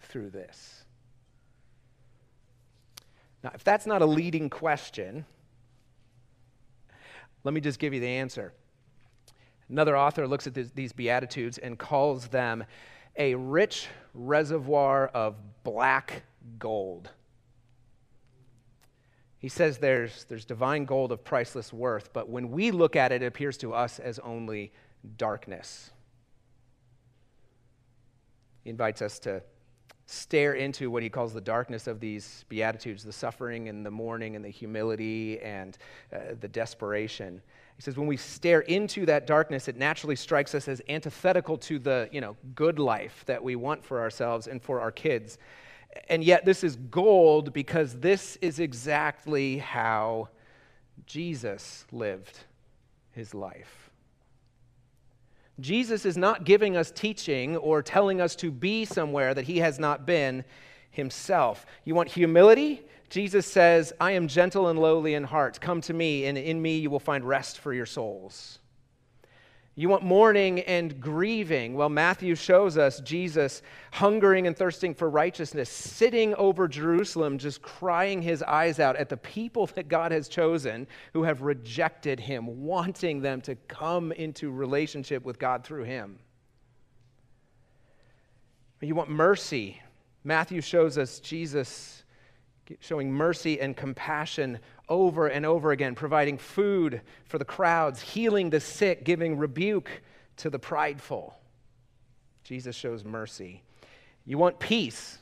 through 0.00 0.30
this? 0.30 0.84
Now, 3.42 3.52
if 3.54 3.64
that's 3.64 3.86
not 3.86 4.02
a 4.02 4.06
leading 4.06 4.50
question, 4.50 5.24
let 7.44 7.54
me 7.54 7.60
just 7.60 7.78
give 7.78 7.92
you 7.92 8.00
the 8.00 8.08
answer. 8.08 8.52
Another 9.68 9.96
author 9.96 10.26
looks 10.28 10.46
at 10.46 10.54
this, 10.54 10.70
these 10.70 10.92
Beatitudes 10.92 11.58
and 11.58 11.78
calls 11.78 12.28
them 12.28 12.64
a 13.16 13.34
rich 13.34 13.88
reservoir 14.14 15.08
of 15.08 15.36
black 15.64 16.22
gold. 16.58 17.10
He 19.38 19.48
says 19.48 19.78
there's, 19.78 20.24
there's 20.28 20.44
divine 20.44 20.84
gold 20.84 21.10
of 21.10 21.24
priceless 21.24 21.72
worth, 21.72 22.12
but 22.12 22.28
when 22.28 22.50
we 22.50 22.70
look 22.70 22.94
at 22.94 23.10
it, 23.10 23.22
it 23.22 23.26
appears 23.26 23.56
to 23.58 23.74
us 23.74 23.98
as 23.98 24.18
only 24.20 24.72
darkness. 25.16 25.90
He 28.62 28.70
invites 28.70 29.02
us 29.02 29.18
to 29.20 29.42
stare 30.12 30.54
into 30.54 30.90
what 30.90 31.02
he 31.02 31.08
calls 31.08 31.32
the 31.32 31.40
darkness 31.40 31.86
of 31.86 31.98
these 31.98 32.44
Beatitudes 32.50 33.02
the 33.02 33.12
suffering 33.12 33.68
and 33.68 33.84
the 33.84 33.90
mourning 33.90 34.36
and 34.36 34.44
the 34.44 34.50
humility 34.50 35.40
and 35.40 35.78
uh, 36.12 36.34
the 36.38 36.48
desperation. 36.48 37.40
He 37.76 37.82
says, 37.82 37.96
when 37.96 38.06
we 38.06 38.18
stare 38.18 38.60
into 38.60 39.06
that 39.06 39.26
darkness, 39.26 39.68
it 39.68 39.76
naturally 39.76 40.16
strikes 40.16 40.54
us 40.54 40.68
as 40.68 40.82
antithetical 40.88 41.56
to 41.58 41.78
the 41.78 42.10
you 42.12 42.20
know, 42.20 42.36
good 42.54 42.78
life 42.78 43.24
that 43.26 43.42
we 43.42 43.56
want 43.56 43.82
for 43.82 44.00
ourselves 44.00 44.46
and 44.46 44.62
for 44.62 44.80
our 44.80 44.92
kids. 44.92 45.38
And 46.08 46.22
yet, 46.22 46.44
this 46.44 46.62
is 46.62 46.76
gold 46.76 47.52
because 47.52 47.98
this 47.98 48.36
is 48.40 48.60
exactly 48.60 49.58
how 49.58 50.28
Jesus 51.06 51.86
lived 51.90 52.38
his 53.12 53.34
life. 53.34 53.81
Jesus 55.62 56.04
is 56.04 56.16
not 56.16 56.44
giving 56.44 56.76
us 56.76 56.90
teaching 56.90 57.56
or 57.56 57.82
telling 57.82 58.20
us 58.20 58.36
to 58.36 58.50
be 58.50 58.84
somewhere 58.84 59.32
that 59.32 59.44
he 59.44 59.58
has 59.58 59.78
not 59.78 60.04
been 60.04 60.44
himself. 60.90 61.64
You 61.84 61.94
want 61.94 62.10
humility? 62.10 62.82
Jesus 63.08 63.46
says, 63.46 63.92
I 64.00 64.12
am 64.12 64.26
gentle 64.26 64.68
and 64.68 64.78
lowly 64.78 65.14
in 65.14 65.24
heart. 65.24 65.60
Come 65.60 65.80
to 65.82 65.94
me, 65.94 66.26
and 66.26 66.36
in 66.36 66.60
me 66.60 66.78
you 66.78 66.90
will 66.90 66.98
find 66.98 67.24
rest 67.24 67.58
for 67.58 67.72
your 67.72 67.86
souls. 67.86 68.58
You 69.74 69.88
want 69.88 70.02
mourning 70.02 70.60
and 70.60 71.00
grieving. 71.00 71.74
Well, 71.74 71.88
Matthew 71.88 72.34
shows 72.34 72.76
us 72.76 73.00
Jesus 73.00 73.62
hungering 73.92 74.46
and 74.46 74.54
thirsting 74.54 74.94
for 74.94 75.08
righteousness, 75.08 75.70
sitting 75.70 76.34
over 76.34 76.68
Jerusalem, 76.68 77.38
just 77.38 77.62
crying 77.62 78.20
his 78.20 78.42
eyes 78.42 78.78
out 78.78 78.96
at 78.96 79.08
the 79.08 79.16
people 79.16 79.66
that 79.68 79.88
God 79.88 80.12
has 80.12 80.28
chosen 80.28 80.86
who 81.14 81.22
have 81.22 81.40
rejected 81.40 82.20
him, 82.20 82.64
wanting 82.64 83.22
them 83.22 83.40
to 83.42 83.54
come 83.54 84.12
into 84.12 84.50
relationship 84.50 85.24
with 85.24 85.38
God 85.38 85.64
through 85.64 85.84
him. 85.84 86.18
You 88.82 88.94
want 88.94 89.10
mercy. 89.10 89.80
Matthew 90.22 90.60
shows 90.60 90.98
us 90.98 91.18
Jesus 91.18 92.04
showing 92.80 93.12
mercy 93.12 93.60
and 93.60 93.76
compassion 93.76 94.58
over 94.88 95.26
and 95.26 95.44
over 95.44 95.72
again, 95.72 95.94
providing 95.94 96.38
food 96.38 97.00
for 97.24 97.38
the 97.38 97.44
crowds, 97.44 98.00
healing 98.00 98.50
the 98.50 98.60
sick, 98.60 99.04
giving 99.04 99.36
rebuke 99.36 99.90
to 100.36 100.50
the 100.50 100.58
prideful. 100.58 101.34
Jesus 102.44 102.76
shows 102.76 103.04
mercy. 103.04 103.62
You 104.24 104.38
want 104.38 104.58
peace? 104.58 105.18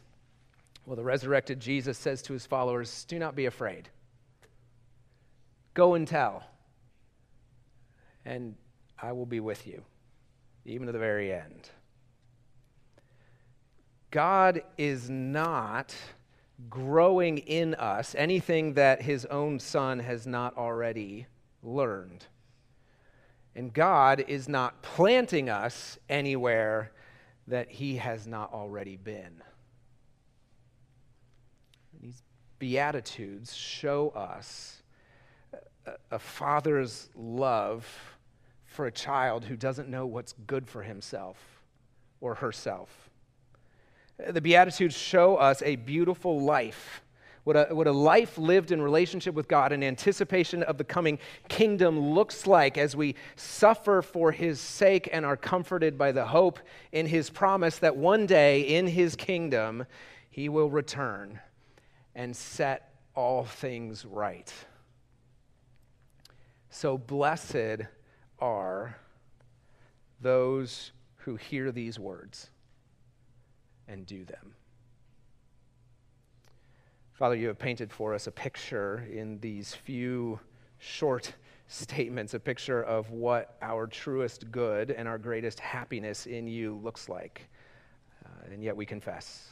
Well, 0.86 0.96
the 0.96 1.04
resurrected 1.04 1.60
Jesus 1.60 1.98
says 1.98 2.22
to 2.22 2.32
his 2.32 2.46
followers, 2.46 3.04
Do 3.04 3.18
not 3.18 3.36
be 3.36 3.46
afraid. 3.46 3.88
Go 5.74 5.94
and 5.94 6.06
tell, 6.06 6.42
and 8.24 8.56
I 9.00 9.12
will 9.12 9.26
be 9.26 9.40
with 9.40 9.66
you, 9.66 9.82
even 10.64 10.86
to 10.86 10.92
the 10.92 10.98
very 10.98 11.32
end. 11.32 11.70
God 14.10 14.62
is 14.76 15.08
not 15.08 15.94
growing 16.68 17.38
in 17.38 17.74
us 17.74 18.14
anything 18.16 18.74
that 18.74 19.02
his 19.02 19.24
own 19.26 19.58
son 19.58 19.98
has 20.00 20.26
not 20.26 20.56
already 20.56 21.26
learned. 21.62 22.26
And 23.54 23.72
God 23.72 24.24
is 24.28 24.48
not 24.48 24.82
planting 24.82 25.48
us 25.48 25.98
anywhere 26.08 26.92
that 27.46 27.70
he 27.70 27.96
has 27.96 28.26
not 28.26 28.52
already 28.52 28.96
been. 28.96 29.42
These 32.00 32.22
Beatitudes 32.58 33.54
show 33.54 34.10
us 34.10 34.82
a, 36.10 36.18
father's 36.18 37.08
love 37.14 37.86
for 38.66 38.86
a 38.86 38.92
child 38.92 39.44
who 39.44 39.56
doesn't 39.56 39.88
know 39.88 40.06
what's 40.06 40.34
good 40.46 40.68
for 40.68 40.82
himself 40.82 41.62
or 42.20 42.36
herself. 42.36 43.09
The 44.28 44.40
Beatitudes 44.40 44.96
show 44.96 45.36
us 45.36 45.62
a 45.62 45.76
beautiful 45.76 46.40
life 46.40 47.02
what 47.44 47.56
a, 47.56 47.74
what 47.74 47.86
a 47.86 47.92
life 47.92 48.36
lived 48.36 48.70
in 48.70 48.82
relationship 48.82 49.34
with 49.34 49.48
God 49.48 49.72
in 49.72 49.82
anticipation 49.82 50.62
of 50.62 50.76
the 50.76 50.84
coming 50.84 51.18
kingdom 51.48 51.98
looks 51.98 52.46
like 52.46 52.76
as 52.76 52.94
we 52.94 53.14
suffer 53.34 54.02
for 54.02 54.30
his 54.30 54.60
sake 54.60 55.08
and 55.10 55.24
are 55.24 55.36
comforted 55.36 55.96
by 55.96 56.12
the 56.12 56.26
hope 56.26 56.58
in 56.92 57.06
his 57.06 57.30
promise 57.30 57.78
that 57.78 57.96
one 57.96 58.26
day 58.26 58.60
in 58.60 58.86
his 58.86 59.16
kingdom 59.16 59.86
he 60.28 60.48
will 60.48 60.68
return 60.68 61.40
and 62.14 62.36
set 62.36 62.94
all 63.14 63.44
things 63.44 64.04
right. 64.04 64.52
So 66.68 66.98
blessed 66.98 67.86
are 68.38 68.96
those 70.20 70.92
who 71.16 71.36
hear 71.36 71.72
these 71.72 71.98
words 71.98 72.50
and 73.90 74.06
do 74.06 74.24
them. 74.24 74.54
Father, 77.12 77.34
you 77.34 77.48
have 77.48 77.58
painted 77.58 77.92
for 77.92 78.14
us 78.14 78.26
a 78.26 78.30
picture 78.30 79.06
in 79.12 79.38
these 79.40 79.74
few 79.74 80.40
short 80.78 81.34
statements, 81.68 82.34
a 82.34 82.40
picture 82.40 82.82
of 82.82 83.10
what 83.10 83.56
our 83.60 83.86
truest 83.86 84.50
good 84.50 84.90
and 84.90 85.06
our 85.06 85.18
greatest 85.18 85.60
happiness 85.60 86.26
in 86.26 86.46
you 86.46 86.80
looks 86.82 87.08
like. 87.08 87.48
Uh, 88.24 88.52
and 88.52 88.62
yet 88.62 88.74
we 88.74 88.86
confess. 88.86 89.48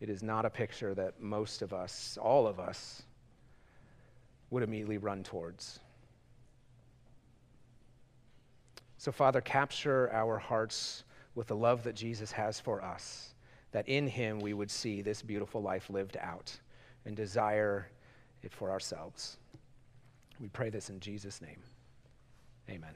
It 0.00 0.10
is 0.10 0.22
not 0.22 0.44
a 0.44 0.50
picture 0.50 0.94
that 0.94 1.20
most 1.20 1.62
of 1.62 1.72
us, 1.72 2.18
all 2.20 2.46
of 2.46 2.60
us, 2.60 3.02
would 4.50 4.62
immediately 4.62 4.98
run 4.98 5.22
towards. 5.22 5.80
So, 8.98 9.10
Father, 9.10 9.40
capture 9.40 10.12
our 10.12 10.38
hearts 10.38 11.04
with 11.36 11.46
the 11.46 11.54
love 11.54 11.84
that 11.84 11.94
Jesus 11.94 12.32
has 12.32 12.58
for 12.58 12.82
us 12.82 13.34
that 13.70 13.88
in 13.88 14.06
him 14.06 14.38
we 14.40 14.54
would 14.54 14.70
see 14.70 15.02
this 15.02 15.20
beautiful 15.20 15.60
life 15.60 15.90
lived 15.90 16.16
out 16.18 16.58
and 17.04 17.14
desire 17.14 17.88
it 18.42 18.50
for 18.52 18.70
ourselves. 18.70 19.36
We 20.40 20.48
pray 20.48 20.70
this 20.70 20.88
in 20.88 20.98
Jesus' 20.98 21.42
name. 21.42 21.62
Amen. 22.70 22.94